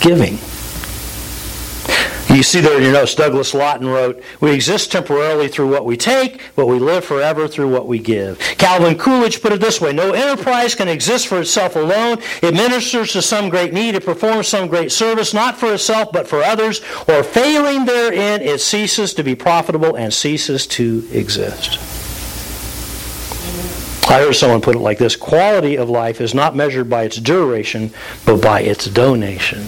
giving. 0.00 0.38
You 2.30 2.44
see 2.44 2.60
there 2.60 2.76
in 2.76 2.84
your 2.84 2.92
notes, 2.92 3.16
Douglas 3.16 3.54
Lawson 3.54 3.88
wrote, 3.88 4.22
We 4.40 4.52
exist 4.52 4.92
temporarily 4.92 5.48
through 5.48 5.68
what 5.68 5.84
we 5.84 5.96
take, 5.96 6.40
but 6.54 6.66
we 6.66 6.78
live 6.78 7.04
forever 7.04 7.48
through 7.48 7.70
what 7.70 7.88
we 7.88 7.98
give. 7.98 8.38
Calvin 8.56 8.96
Coolidge 8.96 9.42
put 9.42 9.52
it 9.52 9.60
this 9.60 9.80
way 9.80 9.92
No 9.92 10.12
enterprise 10.12 10.76
can 10.76 10.86
exist 10.86 11.26
for 11.26 11.40
itself 11.40 11.74
alone. 11.74 12.18
It 12.40 12.54
ministers 12.54 13.12
to 13.14 13.22
some 13.22 13.48
great 13.48 13.72
need, 13.72 13.96
it 13.96 14.04
performs 14.04 14.46
some 14.46 14.68
great 14.68 14.92
service, 14.92 15.34
not 15.34 15.58
for 15.58 15.74
itself, 15.74 16.12
but 16.12 16.28
for 16.28 16.40
others, 16.40 16.80
or 17.08 17.24
failing 17.24 17.84
therein, 17.84 18.42
it 18.42 18.60
ceases 18.60 19.12
to 19.14 19.24
be 19.24 19.34
profitable 19.34 19.96
and 19.96 20.14
ceases 20.14 20.68
to 20.68 21.06
exist. 21.12 21.80
I 24.08 24.20
heard 24.20 24.34
someone 24.34 24.60
put 24.60 24.76
it 24.76 24.80
like 24.80 24.98
this 24.98 25.16
quality 25.16 25.76
of 25.76 25.90
life 25.90 26.20
is 26.20 26.32
not 26.32 26.54
measured 26.54 26.88
by 26.88 27.02
its 27.02 27.16
duration, 27.16 27.92
but 28.24 28.40
by 28.40 28.60
its 28.60 28.86
donation. 28.86 29.64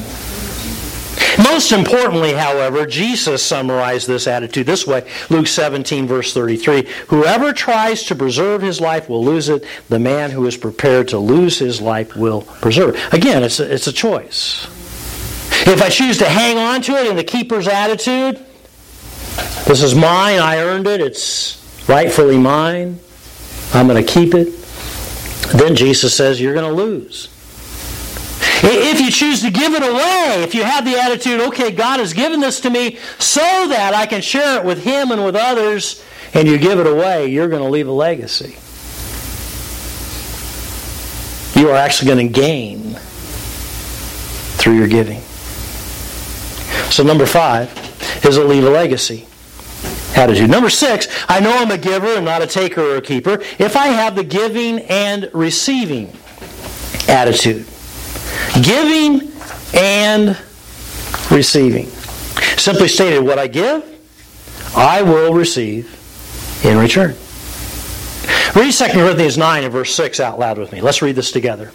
Most 1.38 1.72
importantly, 1.72 2.32
however, 2.32 2.86
Jesus 2.86 3.42
summarized 3.42 4.06
this 4.06 4.26
attitude 4.26 4.66
this 4.66 4.86
way 4.86 5.06
Luke 5.30 5.46
17, 5.46 6.06
verse 6.06 6.34
33 6.34 6.86
Whoever 7.08 7.52
tries 7.52 8.04
to 8.04 8.14
preserve 8.14 8.62
his 8.62 8.80
life 8.80 9.08
will 9.08 9.24
lose 9.24 9.48
it. 9.48 9.64
The 9.88 9.98
man 9.98 10.30
who 10.30 10.46
is 10.46 10.56
prepared 10.56 11.08
to 11.08 11.18
lose 11.18 11.58
his 11.58 11.80
life 11.80 12.16
will 12.16 12.42
preserve 12.42 12.96
it. 12.96 13.14
Again, 13.14 13.42
it's 13.42 13.60
a, 13.60 13.72
it's 13.72 13.86
a 13.86 13.92
choice. 13.92 14.66
If 15.64 15.80
I 15.80 15.88
choose 15.90 16.18
to 16.18 16.24
hang 16.24 16.58
on 16.58 16.82
to 16.82 16.92
it 16.92 17.06
in 17.06 17.16
the 17.16 17.24
keeper's 17.24 17.68
attitude, 17.68 18.44
this 19.66 19.82
is 19.82 19.94
mine, 19.94 20.40
I 20.40 20.58
earned 20.58 20.86
it, 20.86 21.00
it's 21.00 21.58
rightfully 21.88 22.36
mine, 22.36 22.98
I'm 23.72 23.86
going 23.86 24.04
to 24.04 24.12
keep 24.12 24.34
it, 24.34 24.48
then 25.54 25.76
Jesus 25.76 26.14
says 26.14 26.40
you're 26.40 26.54
going 26.54 26.68
to 26.68 26.74
lose. 26.74 27.28
If 28.64 29.00
you 29.00 29.10
choose 29.10 29.42
to 29.42 29.50
give 29.50 29.74
it 29.74 29.82
away, 29.82 30.44
if 30.44 30.54
you 30.54 30.62
have 30.62 30.84
the 30.84 30.94
attitude, 30.94 31.40
okay, 31.40 31.72
God 31.72 31.98
has 31.98 32.12
given 32.12 32.40
this 32.40 32.60
to 32.60 32.70
me 32.70 32.96
so 33.18 33.40
that 33.40 33.92
I 33.94 34.06
can 34.06 34.20
share 34.20 34.58
it 34.58 34.64
with 34.64 34.84
Him 34.84 35.10
and 35.10 35.24
with 35.24 35.34
others, 35.34 36.02
and 36.32 36.46
you 36.46 36.58
give 36.58 36.78
it 36.78 36.86
away, 36.86 37.26
you're 37.26 37.48
going 37.48 37.62
to 37.62 37.68
leave 37.68 37.88
a 37.88 37.92
legacy. 37.92 38.56
You 41.58 41.70
are 41.70 41.76
actually 41.76 42.08
going 42.08 42.28
to 42.28 42.32
gain 42.32 42.94
through 44.58 44.74
your 44.74 44.88
giving. 44.88 45.20
So, 46.90 47.02
number 47.02 47.26
five 47.26 47.70
is 48.24 48.36
to 48.36 48.44
leave 48.44 48.64
a 48.64 48.70
legacy 48.70 49.26
attitude. 50.16 50.50
Number 50.50 50.70
six, 50.70 51.08
I 51.28 51.40
know 51.40 51.52
I'm 51.52 51.70
a 51.70 51.78
giver 51.78 52.06
and 52.06 52.24
not 52.24 52.42
a 52.42 52.46
taker 52.46 52.80
or 52.80 52.96
a 52.96 53.02
keeper 53.02 53.40
if 53.58 53.76
I 53.76 53.88
have 53.88 54.14
the 54.14 54.24
giving 54.24 54.80
and 54.80 55.28
receiving 55.32 56.12
attitude. 57.08 57.66
Giving 58.60 59.32
and 59.74 60.36
receiving. 61.30 61.86
Simply 62.58 62.88
stated, 62.88 63.20
what 63.20 63.38
I 63.38 63.46
give, 63.46 63.82
I 64.76 65.02
will 65.02 65.32
receive 65.32 65.98
in 66.64 66.78
return. 66.78 67.16
Read 68.54 68.72
2 68.72 68.84
Corinthians 68.92 69.38
9 69.38 69.64
and 69.64 69.72
verse 69.72 69.94
6 69.94 70.20
out 70.20 70.38
loud 70.38 70.58
with 70.58 70.72
me. 70.72 70.80
Let's 70.80 71.00
read 71.00 71.16
this 71.16 71.32
together. 71.32 71.72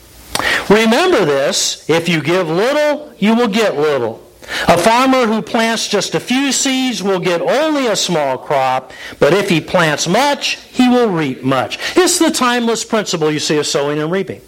Remember 0.69 1.25
this 1.25 1.89
if 1.89 2.07
you 2.07 2.21
give 2.21 2.47
little, 2.47 3.13
you 3.17 3.35
will 3.35 3.47
get 3.47 3.75
little. 3.75 4.23
A 4.67 4.77
farmer 4.77 5.25
who 5.25 5.41
plants 5.41 5.87
just 5.87 6.15
a 6.15 6.19
few 6.19 6.51
seeds 6.51 7.01
will 7.01 7.19
get 7.19 7.41
only 7.41 7.87
a 7.87 7.95
small 7.95 8.37
crop, 8.37 8.93
but 9.19 9.33
if 9.33 9.49
he 9.49 9.59
plants 9.59 10.07
much, 10.07 10.55
he 10.71 10.87
will 10.87 11.09
reap 11.09 11.43
much. 11.43 11.79
It's 11.97 12.19
the 12.19 12.31
timeless 12.31 12.85
principle 12.85 13.31
you 13.31 13.39
see 13.39 13.57
of 13.57 13.65
sowing 13.65 13.99
and 13.99 14.11
reaping. 14.11 14.41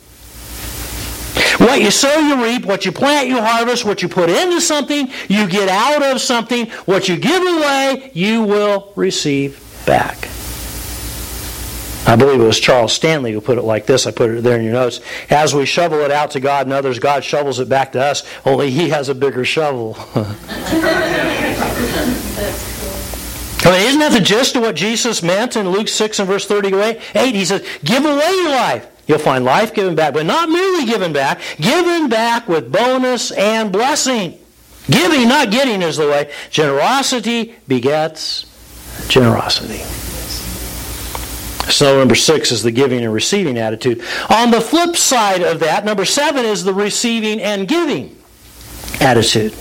What 1.69 1.81
you 1.81 1.91
sow, 1.91 2.17
you 2.17 2.43
reap. 2.43 2.65
What 2.65 2.83
you 2.83 2.91
plant, 2.91 3.27
you 3.27 3.39
harvest. 3.39 3.85
What 3.85 4.01
you 4.01 4.09
put 4.09 4.27
into 4.27 4.59
something, 4.59 5.07
you 5.27 5.47
get 5.47 5.69
out 5.69 6.01
of 6.01 6.19
something. 6.19 6.65
What 6.85 7.07
you 7.07 7.15
give 7.15 7.43
away, 7.43 8.09
you 8.15 8.41
will 8.41 8.91
receive 8.95 9.63
back. 9.85 10.29
I 12.07 12.15
believe 12.15 12.41
it 12.41 12.43
was 12.43 12.59
Charles 12.59 12.91
Stanley 12.91 13.33
who 13.33 13.39
put 13.39 13.59
it 13.59 13.61
like 13.61 13.85
this. 13.85 14.07
I 14.07 14.11
put 14.11 14.31
it 14.31 14.43
there 14.43 14.57
in 14.57 14.63
your 14.63 14.73
notes. 14.73 14.99
As 15.29 15.53
we 15.53 15.67
shovel 15.67 15.99
it 15.99 16.09
out 16.09 16.31
to 16.31 16.39
God 16.39 16.65
and 16.65 16.73
others, 16.73 16.97
God 16.97 17.23
shovels 17.23 17.59
it 17.59 17.69
back 17.69 17.91
to 17.91 18.03
us, 18.03 18.23
only 18.47 18.71
He 18.71 18.89
has 18.89 19.07
a 19.07 19.13
bigger 19.13 19.45
shovel. 19.45 19.95
I 23.61 23.71
mean, 23.71 23.87
isn't 23.87 23.99
that 23.99 24.11
the 24.11 24.21
gist 24.21 24.55
of 24.55 24.63
what 24.63 24.75
Jesus 24.75 25.21
meant 25.21 25.55
in 25.55 25.69
Luke 25.69 25.87
6 25.87 26.17
and 26.17 26.27
verse 26.27 26.47
38? 26.47 26.99
He 27.35 27.45
says, 27.45 27.63
Give 27.83 28.03
away 28.03 28.31
your 28.37 28.49
life. 28.49 28.87
You'll 29.09 29.17
find 29.17 29.43
life 29.43 29.73
given 29.73 29.95
back, 29.95 30.13
but 30.13 30.27
not 30.27 30.49
merely 30.49 30.85
given 30.85 31.11
back, 31.11 31.41
given 31.59 32.09
back 32.09 32.47
with 32.47 32.71
bonus 32.71 33.31
and 33.31 33.71
blessing. 33.71 34.37
Giving, 34.85 35.27
not 35.27 35.49
getting, 35.49 35.81
is 35.81 35.97
the 35.97 36.07
way. 36.07 36.31
Generosity 36.51 37.55
begets 37.67 38.45
generosity. 39.07 39.79
So, 41.71 41.97
number 41.97 42.13
six 42.13 42.51
is 42.51 42.61
the 42.61 42.71
giving 42.71 43.03
and 43.03 43.11
receiving 43.11 43.57
attitude. 43.57 44.03
On 44.29 44.51
the 44.51 44.61
flip 44.61 44.95
side 44.95 45.41
of 45.41 45.59
that, 45.61 45.85
number 45.85 46.05
seven 46.05 46.45
is 46.45 46.63
the 46.63 46.73
receiving 46.73 47.41
and 47.41 47.67
giving 47.67 48.15
attitude. 49.01 49.55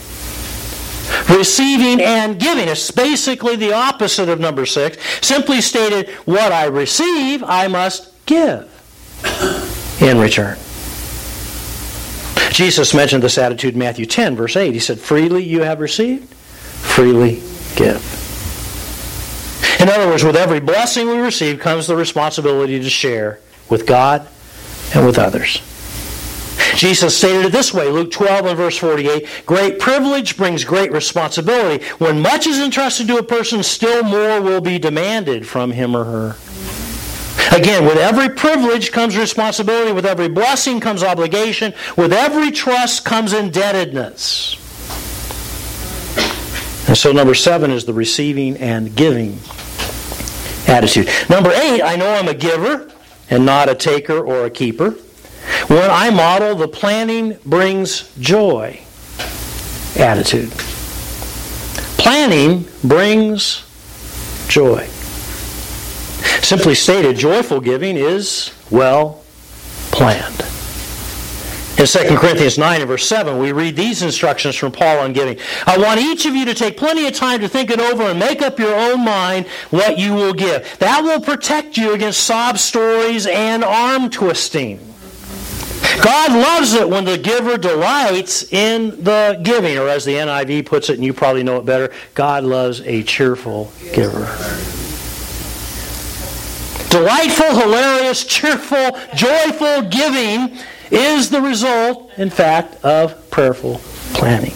Receiving 1.30 2.02
and 2.02 2.38
giving. 2.38 2.68
It's 2.68 2.90
basically 2.90 3.56
the 3.56 3.72
opposite 3.72 4.28
of 4.28 4.40
number 4.40 4.66
six. 4.66 4.98
Simply 5.26 5.62
stated, 5.62 6.10
what 6.26 6.52
I 6.52 6.66
receive, 6.66 7.42
I 7.42 7.66
must 7.66 8.12
give 8.26 8.77
in 10.00 10.18
return. 10.18 10.58
Jesus 12.50 12.94
mentioned 12.94 13.22
this 13.22 13.38
attitude 13.38 13.74
in 13.74 13.78
Matthew 13.78 14.06
10, 14.06 14.36
verse 14.36 14.56
8. 14.56 14.72
He 14.72 14.80
said, 14.80 14.98
Freely 14.98 15.44
you 15.44 15.62
have 15.62 15.80
received, 15.80 16.32
freely 16.32 17.42
give. 17.76 18.02
In 19.80 19.88
other 19.88 20.08
words, 20.08 20.24
with 20.24 20.36
every 20.36 20.60
blessing 20.60 21.06
we 21.06 21.18
receive 21.18 21.60
comes 21.60 21.86
the 21.86 21.94
responsibility 21.94 22.80
to 22.80 22.90
share 22.90 23.38
with 23.68 23.86
God 23.86 24.26
and 24.94 25.06
with 25.06 25.18
others. 25.18 25.62
Jesus 26.74 27.16
stated 27.16 27.46
it 27.46 27.52
this 27.52 27.72
way 27.72 27.88
Luke 27.88 28.10
12 28.10 28.46
and 28.46 28.56
verse 28.56 28.76
48 28.76 29.28
Great 29.46 29.78
privilege 29.78 30.36
brings 30.36 30.64
great 30.64 30.92
responsibility. 30.92 31.84
When 31.98 32.20
much 32.20 32.46
is 32.46 32.58
entrusted 32.58 33.06
to 33.08 33.18
a 33.18 33.22
person, 33.22 33.62
still 33.62 34.02
more 34.02 34.40
will 34.40 34.60
be 34.60 34.78
demanded 34.78 35.46
from 35.46 35.70
him 35.72 35.96
or 35.96 36.04
her. 36.04 36.36
Again, 37.52 37.84
with 37.84 37.96
every 37.96 38.28
privilege 38.28 38.92
comes 38.92 39.16
responsibility, 39.16 39.92
with 39.92 40.06
every 40.06 40.28
blessing 40.28 40.80
comes 40.80 41.02
obligation, 41.02 41.72
with 41.96 42.12
every 42.12 42.50
trust 42.50 43.04
comes 43.04 43.32
indebtedness. 43.32 44.56
And 46.88 46.96
so, 46.96 47.12
number 47.12 47.34
seven 47.34 47.70
is 47.70 47.84
the 47.84 47.92
receiving 47.92 48.56
and 48.56 48.94
giving 48.94 49.38
attitude. 50.66 51.08
Number 51.28 51.50
eight, 51.50 51.82
I 51.82 51.96
know 51.96 52.10
I'm 52.12 52.28
a 52.28 52.34
giver 52.34 52.90
and 53.30 53.44
not 53.44 53.68
a 53.68 53.74
taker 53.74 54.18
or 54.18 54.46
a 54.46 54.50
keeper. 54.50 54.90
When 55.68 55.90
I 55.90 56.10
model 56.10 56.54
the 56.54 56.68
planning 56.68 57.38
brings 57.44 58.14
joy 58.18 58.80
attitude. 59.96 60.50
Planning 61.98 62.66
brings 62.84 63.64
joy. 64.48 64.88
Simply 66.48 66.74
stated, 66.74 67.18
joyful 67.18 67.60
giving 67.60 67.98
is 67.98 68.54
well 68.70 69.22
planned. 69.90 70.40
In 71.78 71.84
2 71.84 72.16
Corinthians 72.16 72.56
9 72.56 72.80
and 72.80 72.88
verse 72.88 73.06
7, 73.06 73.38
we 73.38 73.52
read 73.52 73.76
these 73.76 74.00
instructions 74.00 74.56
from 74.56 74.72
Paul 74.72 75.00
on 75.00 75.12
giving. 75.12 75.38
I 75.66 75.76
want 75.76 76.00
each 76.00 76.24
of 76.24 76.34
you 76.34 76.46
to 76.46 76.54
take 76.54 76.78
plenty 76.78 77.06
of 77.06 77.12
time 77.12 77.42
to 77.42 77.48
think 77.48 77.68
it 77.68 77.80
over 77.80 78.04
and 78.04 78.18
make 78.18 78.40
up 78.40 78.58
your 78.58 78.74
own 78.74 79.04
mind 79.04 79.46
what 79.68 79.98
you 79.98 80.14
will 80.14 80.32
give. 80.32 80.78
That 80.78 81.02
will 81.02 81.20
protect 81.20 81.76
you 81.76 81.92
against 81.92 82.20
sob 82.20 82.56
stories 82.56 83.26
and 83.26 83.62
arm 83.62 84.08
twisting. 84.08 84.78
God 86.02 86.32
loves 86.32 86.72
it 86.72 86.88
when 86.88 87.04
the 87.04 87.18
giver 87.18 87.58
delights 87.58 88.50
in 88.50 89.04
the 89.04 89.38
giving, 89.42 89.76
or 89.76 89.86
as 89.86 90.06
the 90.06 90.14
NIV 90.14 90.64
puts 90.64 90.88
it, 90.88 90.94
and 90.94 91.04
you 91.04 91.12
probably 91.12 91.42
know 91.42 91.58
it 91.58 91.66
better, 91.66 91.92
God 92.14 92.42
loves 92.42 92.80
a 92.86 93.02
cheerful 93.02 93.70
giver. 93.92 94.34
Delightful, 96.90 97.54
hilarious, 97.54 98.24
cheerful, 98.24 98.98
joyful 99.14 99.82
giving 99.82 100.58
is 100.90 101.28
the 101.28 101.40
result, 101.40 102.10
in 102.16 102.30
fact, 102.30 102.82
of 102.84 103.30
prayerful 103.30 103.78
planning. 104.14 104.54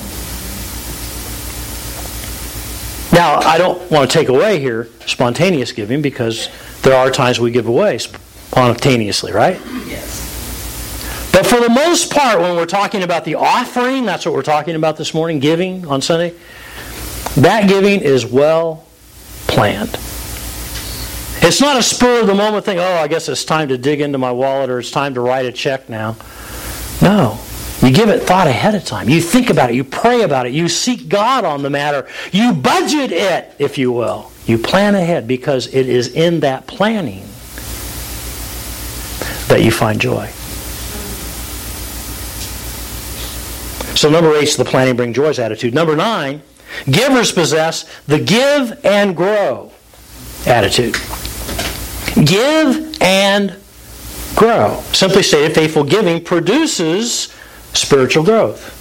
Now, 3.13 3.41
I 3.41 3.59
don't 3.59 3.91
want 3.91 4.11
to 4.11 4.19
take 4.19 4.29
away 4.29 4.59
here 4.59 4.89
spontaneous 5.07 5.73
giving 5.73 6.01
because 6.01 6.49
there 6.81 6.97
are 6.97 7.11
times 7.11 7.39
we 7.39 7.51
give 7.51 7.69
away 7.69 7.99
spontaneously, 7.99 9.33
right? 9.33 9.61
Yes. 9.87 10.31
But 11.33 11.47
for 11.47 11.61
the 11.61 11.69
most 11.69 12.11
part, 12.11 12.41
when 12.41 12.57
we're 12.57 12.65
talking 12.65 13.03
about 13.03 13.27
the 13.27 13.35
offering, 13.35 14.07
that's 14.07 14.25
what 14.25 14.35
we're 14.35 14.43
talking 14.43 14.75
about 14.75 14.97
this 14.97 15.13
morning, 15.13 15.39
giving 15.39 15.87
on 15.87 16.01
Sunday, 16.01 16.35
that 17.37 17.69
giving 17.69 18.01
is 18.01 18.25
well 18.25 18.87
planned. 19.47 19.99
It 21.43 21.49
It's 21.49 21.61
not 21.61 21.77
a 21.77 21.83
spur 21.83 22.21
of 22.21 22.29
the 22.29 22.35
moment 22.35 22.65
thing, 22.65 22.79
oh, 22.79 22.95
I 22.95 23.09
guess 23.09 23.29
it's 23.29 23.45
time 23.45 23.69
to 23.69 23.77
dig 23.77 24.01
into 24.01 24.17
my 24.17 24.31
wallet 24.31 24.71
or 24.71 24.79
it's 24.79 24.91
time 24.93 25.15
to 25.15 25.21
write 25.21 25.45
a 25.45 25.53
check 25.53 25.89
now. 25.89 26.17
No. 27.03 27.39
You 27.83 27.91
give 27.93 28.09
it 28.09 28.23
thought 28.23 28.47
ahead 28.47 28.77
of 28.77 28.85
time. 28.85 29.09
You 29.09 29.21
think 29.21 29.51
about 29.51 29.69
it. 29.69 29.75
You 29.75 29.83
pray 29.83 30.23
about 30.23 30.47
it. 30.47 30.53
You 30.53 30.69
seek 30.69 31.09
God 31.09 31.45
on 31.45 31.63
the 31.63 31.69
matter. 31.69 32.09
You 32.31 32.53
budget 32.53 33.11
it, 33.11 33.53
if 33.59 33.77
you 33.77 33.91
will. 33.91 34.31
You 34.47 34.57
plan 34.57 34.95
ahead 34.95 35.27
because 35.27 35.67
it 35.75 35.89
is 35.89 36.15
in 36.15 36.41
that 36.41 36.69
planning 36.69 37.25
that 39.49 39.63
you 39.63 39.73
find 39.73 40.01
joy. 40.01 40.29
So, 43.97 44.09
number 44.09 44.35
eight 44.37 44.45
is 44.45 44.57
the 44.57 44.65
planning 44.65 44.97
bring 44.97 45.13
joys 45.13 45.41
attitude. 45.41 45.75
Number 45.75 45.97
nine, 45.97 46.41
givers 46.89 47.33
possess 47.33 47.85
the 48.07 48.21
give 48.21 48.81
and 48.85 49.17
grow 49.17 49.73
attitude. 50.47 50.97
Give 52.15 52.97
and 53.01 53.57
grow. 54.37 54.83
Simply 54.93 55.23
stated, 55.23 55.55
faithful 55.55 55.85
giving 55.85 56.23
produces 56.23 57.33
spiritual 57.73 58.25
growth. 58.25 58.79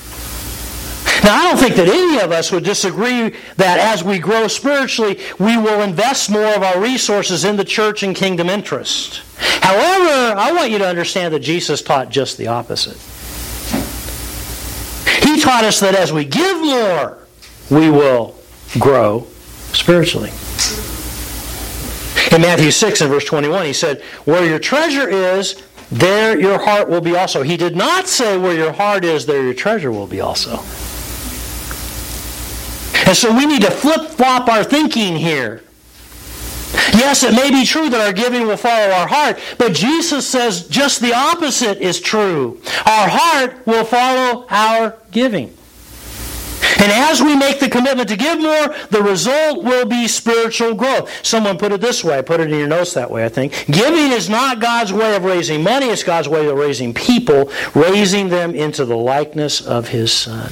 Now, 1.24 1.36
I 1.36 1.44
don't 1.44 1.58
think 1.60 1.76
that 1.76 1.88
any 1.88 2.20
of 2.20 2.32
us 2.32 2.52
would 2.52 2.64
disagree 2.64 3.36
that 3.58 3.80
as 3.80 4.04
we 4.04 4.18
grow 4.18 4.48
spiritually, 4.48 5.20
we 5.38 5.56
will 5.56 5.82
invest 5.82 6.32
more 6.32 6.56
of 6.56 6.64
our 6.64 6.82
resources 6.82 7.46
in 7.46 7.58
the 7.58 7.64
church 7.64 8.02
and 8.02 8.16
kingdom 8.16 8.50
interest. 8.50 9.22
However, 9.38 10.38
I 10.38 10.52
want 10.52 10.72
you 10.72 10.80
to 10.80 10.88
understand 10.88 11.34
that 11.34 11.42
Jesus 11.42 11.82
taught 11.82 12.10
just 12.10 12.38
the 12.38 12.48
opposite. 12.48 12.98
He 15.24 15.40
taught 15.40 15.64
us 15.64 15.80
that 15.80 15.94
as 15.96 16.12
we 16.12 16.26
give 16.26 16.60
more, 16.60 17.20
we 17.70 17.92
will 17.92 18.36
grow 18.80 19.28
spiritually. 19.74 20.32
In 22.32 22.42
Matthew 22.42 22.72
6 22.72 23.02
and 23.02 23.10
verse 23.10 23.26
21, 23.26 23.66
he 23.66 23.74
said, 23.74 24.02
Where 24.24 24.46
your 24.46 24.60
treasure 24.60 25.10
is, 25.10 25.62
there 25.92 26.40
your 26.40 26.58
heart 26.64 26.88
will 26.88 27.02
be 27.02 27.16
also. 27.16 27.44
He 27.44 27.58
did 27.58 27.76
not 27.76 28.08
say, 28.08 28.38
Where 28.38 28.56
your 28.56 28.72
heart 28.72 29.04
is, 29.04 29.26
there 29.26 29.44
your 29.44 29.54
treasure 29.54 29.92
will 29.92 30.08
be 30.08 30.22
also. 30.22 30.60
And 33.06 33.18
so 33.18 33.36
we 33.36 33.46
need 33.46 33.64
to 33.64 33.72
flip 33.72 34.10
flop 34.12 34.48
our 34.48 34.64
thinking 34.64 35.18
here. 35.18 35.64
Yes, 36.94 37.24
it 37.24 37.34
may 37.34 37.52
be 37.52 37.66
true 37.66 37.90
that 37.90 38.00
our 38.00 38.14
giving 38.14 38.48
will 38.48 38.56
follow 38.56 38.94
our 38.94 39.08
heart, 39.08 39.40
but 39.58 39.74
Jesus 39.74 40.26
says 40.26 40.68
just 40.68 41.02
the 41.02 41.14
opposite 41.14 41.80
is 41.80 42.00
true. 42.00 42.62
Our 42.86 43.10
heart 43.10 43.68
will 43.68 43.84
follow 43.84 44.46
our 44.50 44.98
giving. 45.12 45.54
And 46.82 46.92
as 46.92 47.22
we 47.22 47.36
make 47.36 47.60
the 47.60 47.70
commitment 47.70 48.10
to 48.10 48.18
give 48.18 48.40
more, 48.40 48.76
the 48.90 49.04
result 49.04 49.64
will 49.64 49.86
be 49.86 50.08
spiritual 50.08 50.74
growth. 50.74 51.12
Someone 51.24 51.60
put 51.60 51.72
it 51.72 51.80
this 51.80 52.04
way. 52.04 52.18
I 52.18 52.24
put 52.24 52.40
it 52.40 52.52
in 52.52 52.58
your 52.58 52.68
notes 52.68 52.94
that 52.96 53.12
way, 53.12 53.24
I 53.24 53.30
think. 53.30 53.68
Giving 53.68 54.12
is 54.12 54.30
not 54.30 54.60
God's 54.60 54.92
way 54.92 55.16
of 55.16 55.24
raising 55.24 55.62
money, 55.62 55.88
it's 55.88 56.02
God's 56.02 56.28
way 56.28 56.48
of 56.48 56.58
raising 56.58 56.92
people, 56.92 57.52
raising 57.76 58.30
them 58.30 58.56
into 58.56 58.84
the 58.86 58.98
likeness 58.98 59.62
of 59.62 59.90
His 59.90 60.12
Son. 60.12 60.52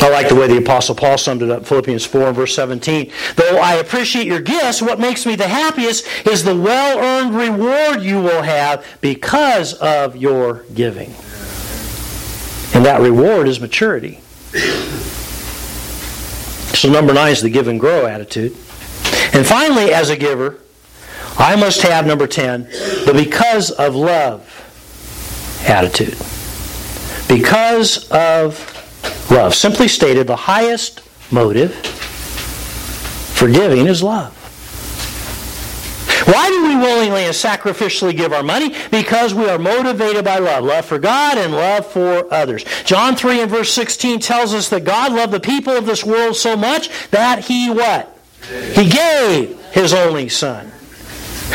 I 0.00 0.10
like 0.10 0.28
the 0.28 0.34
way 0.34 0.48
the 0.48 0.58
Apostle 0.58 0.94
Paul 0.96 1.18
summed 1.18 1.42
it 1.42 1.50
up, 1.50 1.66
Philippians 1.66 2.04
4 2.04 2.32
verse 2.32 2.54
17. 2.54 3.12
Though 3.36 3.58
I 3.58 3.74
appreciate 3.74 4.26
your 4.26 4.40
gifts, 4.40 4.82
what 4.82 4.98
makes 4.98 5.24
me 5.24 5.36
the 5.36 5.48
happiest 5.48 6.06
is 6.26 6.42
the 6.42 6.56
well 6.56 6.98
earned 6.98 7.36
reward 7.36 8.02
you 8.02 8.20
will 8.20 8.42
have 8.42 8.84
because 9.00 9.74
of 9.74 10.16
your 10.16 10.64
giving. 10.74 11.14
And 12.74 12.84
that 12.84 13.00
reward 13.00 13.48
is 13.48 13.60
maturity. 13.60 14.20
So, 16.74 16.88
number 16.90 17.12
nine 17.12 17.32
is 17.32 17.42
the 17.42 17.50
give 17.50 17.66
and 17.66 17.80
grow 17.80 18.06
attitude. 18.06 18.52
And 19.32 19.44
finally, 19.46 19.92
as 19.92 20.10
a 20.10 20.16
giver, 20.16 20.60
I 21.38 21.56
must 21.56 21.82
have 21.82 22.06
number 22.06 22.26
10, 22.26 22.64
the 23.04 23.12
because 23.14 23.70
of 23.70 23.94
love 23.94 24.44
attitude. 25.66 26.16
Because 27.28 28.08
of 28.10 29.30
love. 29.30 29.54
Simply 29.54 29.88
stated, 29.88 30.26
the 30.26 30.36
highest 30.36 31.02
motive 31.30 31.74
for 31.74 33.50
giving 33.50 33.86
is 33.86 34.02
love. 34.02 34.37
Why 36.28 36.50
do 36.50 36.62
we 36.62 36.76
willingly 36.76 37.24
and 37.24 37.34
sacrificially 37.34 38.14
give 38.14 38.34
our 38.34 38.42
money? 38.42 38.74
Because 38.90 39.32
we 39.32 39.48
are 39.48 39.58
motivated 39.58 40.26
by 40.26 40.36
love. 40.36 40.62
Love 40.62 40.84
for 40.84 40.98
God 40.98 41.38
and 41.38 41.54
love 41.54 41.86
for 41.86 42.30
others. 42.30 42.66
John 42.84 43.16
3 43.16 43.40
and 43.40 43.50
verse 43.50 43.72
16 43.72 44.20
tells 44.20 44.52
us 44.52 44.68
that 44.68 44.84
God 44.84 45.14
loved 45.14 45.32
the 45.32 45.40
people 45.40 45.72
of 45.72 45.86
this 45.86 46.04
world 46.04 46.36
so 46.36 46.54
much 46.54 46.90
that 47.12 47.46
he 47.46 47.70
what? 47.70 48.14
He 48.74 48.90
gave 48.90 49.58
his 49.72 49.94
only 49.94 50.28
son. 50.28 50.66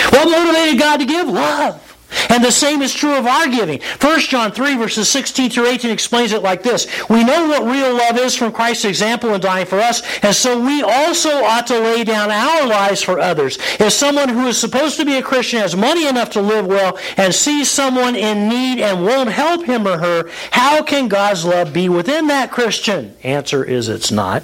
What 0.10 0.28
motivated 0.28 0.80
God 0.80 0.98
to 1.02 1.06
give? 1.06 1.28
Love. 1.28 1.83
And 2.30 2.43
the 2.43 2.52
same 2.52 2.82
is 2.82 2.93
true 2.93 3.15
of 3.15 3.26
our 3.26 3.47
giving. 3.47 3.82
1 4.02 4.19
John 4.21 4.52
3, 4.52 4.76
verses 4.78 5.10
16 5.10 5.52
through 5.52 5.67
18 5.67 5.91
explains 5.91 6.32
it 6.32 6.43
like 6.43 6.63
this 6.63 6.88
We 7.10 7.23
know 7.23 7.47
what 7.47 7.63
real 7.63 7.95
love 7.95 8.17
is 8.17 8.36
from 8.36 8.52
Christ's 8.52 8.86
example 8.86 9.34
in 9.34 9.41
dying 9.41 9.65
for 9.65 9.80
us, 9.80 10.02
and 10.23 10.36
so 10.36 10.60
we 10.60 10.82
also 10.82 11.43
ought 11.43 11.67
to 11.67 11.80
lay 11.80 12.04
down 12.04 12.32
our 12.32 12.67
lives 12.67 13.02
for 13.02 13.19
others. 13.19 13.58
If 13.80 13.93
someone 13.93 14.30
who 14.30 14.47
is 14.47 14.58
supposed 14.58 14.97
to 14.97 15.06
be 15.06 15.15
a 15.15 15.23
Christian 15.23 15.60
has 15.60 15.76
money 15.76 16.08
enough 16.08 16.32
to 16.32 16.41
live 16.41 16.65
well 16.65 16.97
and 17.17 17.34
sees 17.34 17.69
someone 17.69 18.15
in 18.15 18.49
need 18.49 18.82
and 18.82 19.06
won't 19.06 19.32
help 19.32 19.65
him 19.65 19.88
or 19.88 19.97
her, 19.97 20.30
how 20.52 20.84
can 20.84 21.08
God's 21.08 21.45
love 21.45 21.73
be 21.73 21.89
within 21.89 22.28
that 22.28 22.52
Christian? 22.52 23.15
Answer 23.23 23.63
is 23.63 23.89
it's 23.89 24.12
not. 24.12 24.43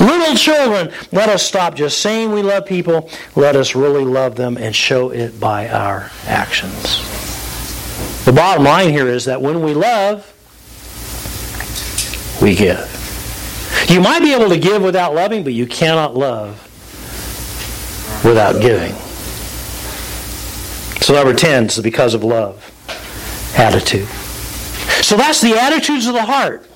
Little 0.00 0.34
children, 0.36 0.92
let 1.12 1.28
us 1.28 1.42
stop 1.42 1.74
just 1.74 1.98
saying 1.98 2.32
we 2.32 2.42
love 2.42 2.66
people. 2.66 3.10
Let 3.34 3.56
us 3.56 3.74
really 3.74 4.04
love 4.04 4.36
them 4.36 4.56
and 4.56 4.74
show 4.74 5.10
it 5.10 5.40
by 5.40 5.68
our 5.68 6.10
actions. 6.26 7.04
The 8.24 8.32
bottom 8.32 8.64
line 8.64 8.90
here 8.90 9.08
is 9.08 9.24
that 9.24 9.40
when 9.40 9.62
we 9.62 9.74
love, 9.74 10.34
we 12.42 12.54
give. 12.54 12.94
You 13.88 14.00
might 14.00 14.20
be 14.20 14.34
able 14.34 14.50
to 14.50 14.58
give 14.58 14.82
without 14.82 15.14
loving, 15.14 15.44
but 15.44 15.54
you 15.54 15.66
cannot 15.66 16.14
love 16.14 16.64
without 18.24 18.60
giving. 18.60 18.94
So, 21.00 21.14
number 21.14 21.32
10 21.32 21.66
is 21.66 21.80
because 21.80 22.12
of 22.12 22.22
love 22.22 22.70
attitude. 23.56 24.08
So, 25.02 25.16
that's 25.16 25.40
the 25.40 25.54
attitudes 25.54 26.06
of 26.06 26.12
the 26.12 26.24
heart 26.24 26.67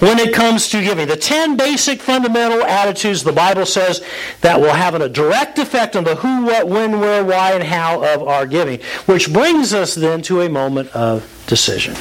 when 0.00 0.18
it 0.18 0.34
comes 0.34 0.68
to 0.70 0.82
giving. 0.82 1.08
The 1.08 1.16
10 1.16 1.56
basic 1.56 2.00
fundamental 2.00 2.62
attitudes 2.62 3.22
the 3.22 3.32
Bible 3.32 3.66
says 3.66 4.04
that 4.40 4.60
will 4.60 4.72
have 4.72 4.94
a 4.94 5.08
direct 5.08 5.58
effect 5.58 5.96
on 5.96 6.04
the 6.04 6.16
who, 6.16 6.44
what, 6.44 6.68
when, 6.68 7.00
where, 7.00 7.24
why, 7.24 7.52
and 7.52 7.64
how 7.64 8.02
of 8.02 8.22
our 8.22 8.46
giving. 8.46 8.80
Which 9.06 9.32
brings 9.32 9.74
us 9.74 9.94
then 9.94 10.22
to 10.22 10.42
a 10.42 10.48
moment 10.48 10.94
of 10.94 11.22
decision. 11.46 11.94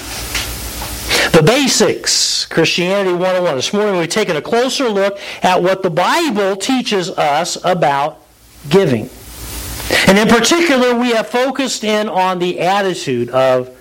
The 1.32 1.44
basics, 1.44 2.46
Christianity 2.46 3.14
101. 3.14 3.56
This 3.56 3.74
morning 3.74 3.98
we've 3.98 4.10
taken 4.10 4.36
a 4.36 4.42
closer 4.42 4.88
look 4.90 5.18
at 5.42 5.62
what 5.62 5.82
the 5.82 5.90
Bible 5.90 6.56
teaches 6.56 7.10
us 7.10 7.58
about 7.64 8.20
giving. 8.70 9.10
And 10.08 10.18
in 10.18 10.28
particular, 10.28 10.98
we 10.98 11.10
have 11.12 11.28
focused 11.28 11.84
in 11.84 12.08
on 12.08 12.40
the 12.40 12.60
attitude 12.60 13.30
of 13.30 13.76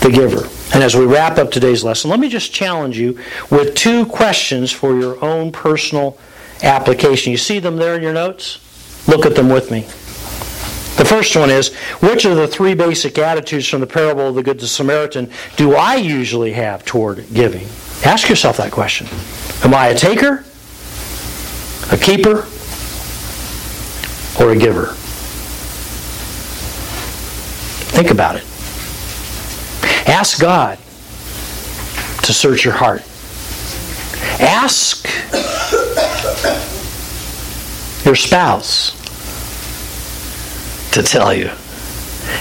the 0.00 0.10
giver. 0.10 0.48
And 0.72 0.84
as 0.84 0.94
we 0.94 1.04
wrap 1.04 1.38
up 1.38 1.50
today's 1.50 1.82
lesson, 1.82 2.10
let 2.10 2.20
me 2.20 2.28
just 2.28 2.52
challenge 2.52 2.96
you 2.96 3.18
with 3.50 3.74
two 3.74 4.06
questions 4.06 4.70
for 4.70 4.98
your 4.98 5.22
own 5.24 5.50
personal 5.50 6.18
application. 6.62 7.32
You 7.32 7.38
see 7.38 7.58
them 7.58 7.76
there 7.76 7.96
in 7.96 8.02
your 8.02 8.12
notes? 8.12 8.60
Look 9.08 9.26
at 9.26 9.34
them 9.34 9.48
with 9.48 9.70
me. 9.70 9.80
The 10.96 11.04
first 11.04 11.34
one 11.34 11.50
is 11.50 11.74
Which 12.00 12.24
of 12.24 12.36
the 12.36 12.46
three 12.46 12.74
basic 12.74 13.18
attitudes 13.18 13.66
from 13.66 13.80
the 13.80 13.86
parable 13.86 14.28
of 14.28 14.34
the 14.34 14.42
Good 14.42 14.60
Samaritan 14.60 15.30
do 15.56 15.74
I 15.74 15.96
usually 15.96 16.52
have 16.52 16.84
toward 16.84 17.24
giving? 17.32 17.66
Ask 18.04 18.28
yourself 18.28 18.58
that 18.58 18.70
question. 18.70 19.06
Am 19.64 19.74
I 19.74 19.88
a 19.88 19.94
taker, 19.94 20.44
a 21.90 21.96
keeper, 21.96 22.46
or 24.40 24.52
a 24.52 24.56
giver? 24.56 24.94
Think 27.92 28.10
about 28.10 28.36
it. 28.36 28.49
Ask 30.06 30.40
God 30.40 30.78
to 32.24 32.32
search 32.32 32.64
your 32.64 32.74
heart. 32.74 33.02
Ask 34.40 35.06
your 38.04 38.14
spouse 38.14 38.96
to 40.92 41.02
tell 41.02 41.34
you. 41.34 41.50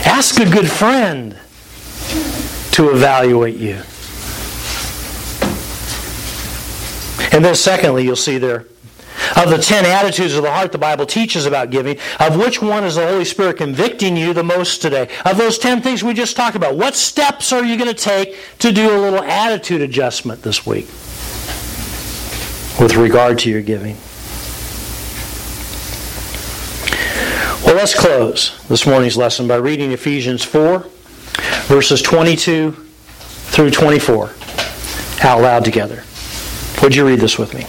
Ask 0.05 0.39
a 0.39 0.49
good 0.49 0.69
friend 0.69 1.37
to 2.71 2.91
evaluate 2.91 3.57
you. 3.57 3.81
And 7.31 7.45
then, 7.45 7.55
secondly, 7.55 8.03
you'll 8.03 8.15
see 8.15 8.37
there 8.37 8.65
of 9.39 9.49
the 9.49 9.57
ten 9.57 9.85
attitudes 9.85 10.35
of 10.35 10.43
the 10.43 10.51
heart 10.51 10.71
the 10.71 10.77
Bible 10.77 11.05
teaches 11.05 11.45
about 11.45 11.69
giving, 11.69 11.97
of 12.19 12.37
which 12.37 12.61
one 12.61 12.83
is 12.83 12.95
the 12.95 13.07
Holy 13.07 13.25
Spirit 13.25 13.57
convicting 13.57 14.17
you 14.17 14.33
the 14.33 14.43
most 14.43 14.81
today? 14.81 15.09
Of 15.25 15.37
those 15.37 15.57
ten 15.57 15.81
things 15.81 16.03
we 16.03 16.13
just 16.13 16.35
talked 16.35 16.55
about, 16.55 16.75
what 16.75 16.95
steps 16.95 17.53
are 17.53 17.63
you 17.63 17.77
going 17.77 17.93
to 17.93 17.93
take 17.93 18.35
to 18.59 18.71
do 18.71 18.93
a 18.93 18.99
little 18.99 19.23
attitude 19.23 19.81
adjustment 19.81 20.41
this 20.41 20.65
week 20.65 20.87
with 22.79 22.95
regard 22.95 23.39
to 23.39 23.49
your 23.49 23.61
giving? 23.61 23.95
Well, 27.65 27.75
let's 27.75 27.93
close 27.93 28.59
this 28.67 28.85
morning's 28.85 29.15
lesson 29.15 29.47
by 29.47 29.57
reading 29.57 29.91
Ephesians 29.91 30.43
4, 30.43 30.85
verses 31.67 32.01
22 32.01 32.71
through 32.71 33.71
24 33.71 34.31
out 35.21 35.41
loud 35.41 35.65
together. 35.65 36.03
Would 36.81 36.95
you 36.95 37.05
read 37.05 37.19
this 37.19 37.37
with 37.37 37.53
me? 37.53 37.65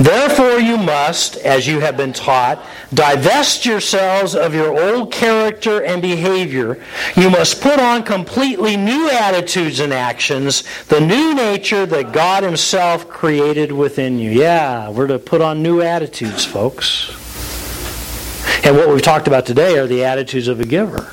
Therefore, 0.00 0.58
you 0.58 0.78
must, 0.78 1.36
as 1.36 1.66
you 1.66 1.80
have 1.80 1.98
been 1.98 2.14
taught, 2.14 2.64
divest 2.94 3.66
yourselves 3.66 4.34
of 4.34 4.54
your 4.54 4.94
old 4.94 5.12
character 5.12 5.84
and 5.84 6.00
behavior. 6.00 6.82
You 7.16 7.28
must 7.28 7.60
put 7.60 7.78
on 7.78 8.04
completely 8.04 8.78
new 8.78 9.10
attitudes 9.10 9.78
and 9.78 9.92
actions, 9.92 10.64
the 10.86 11.00
new 11.00 11.34
nature 11.34 11.84
that 11.84 12.12
God 12.12 12.42
Himself 12.42 13.10
created 13.10 13.72
within 13.72 14.18
you. 14.18 14.30
Yeah, 14.30 14.88
we're 14.88 15.06
to 15.06 15.18
put 15.18 15.42
on 15.42 15.62
new 15.62 15.82
attitudes, 15.82 16.46
folks. 16.46 17.10
And 18.64 18.76
what 18.76 18.88
we've 18.88 19.02
talked 19.02 19.28
about 19.28 19.44
today 19.44 19.78
are 19.78 19.86
the 19.86 20.04
attitudes 20.04 20.48
of 20.48 20.60
a 20.60 20.64
giver. 20.64 21.12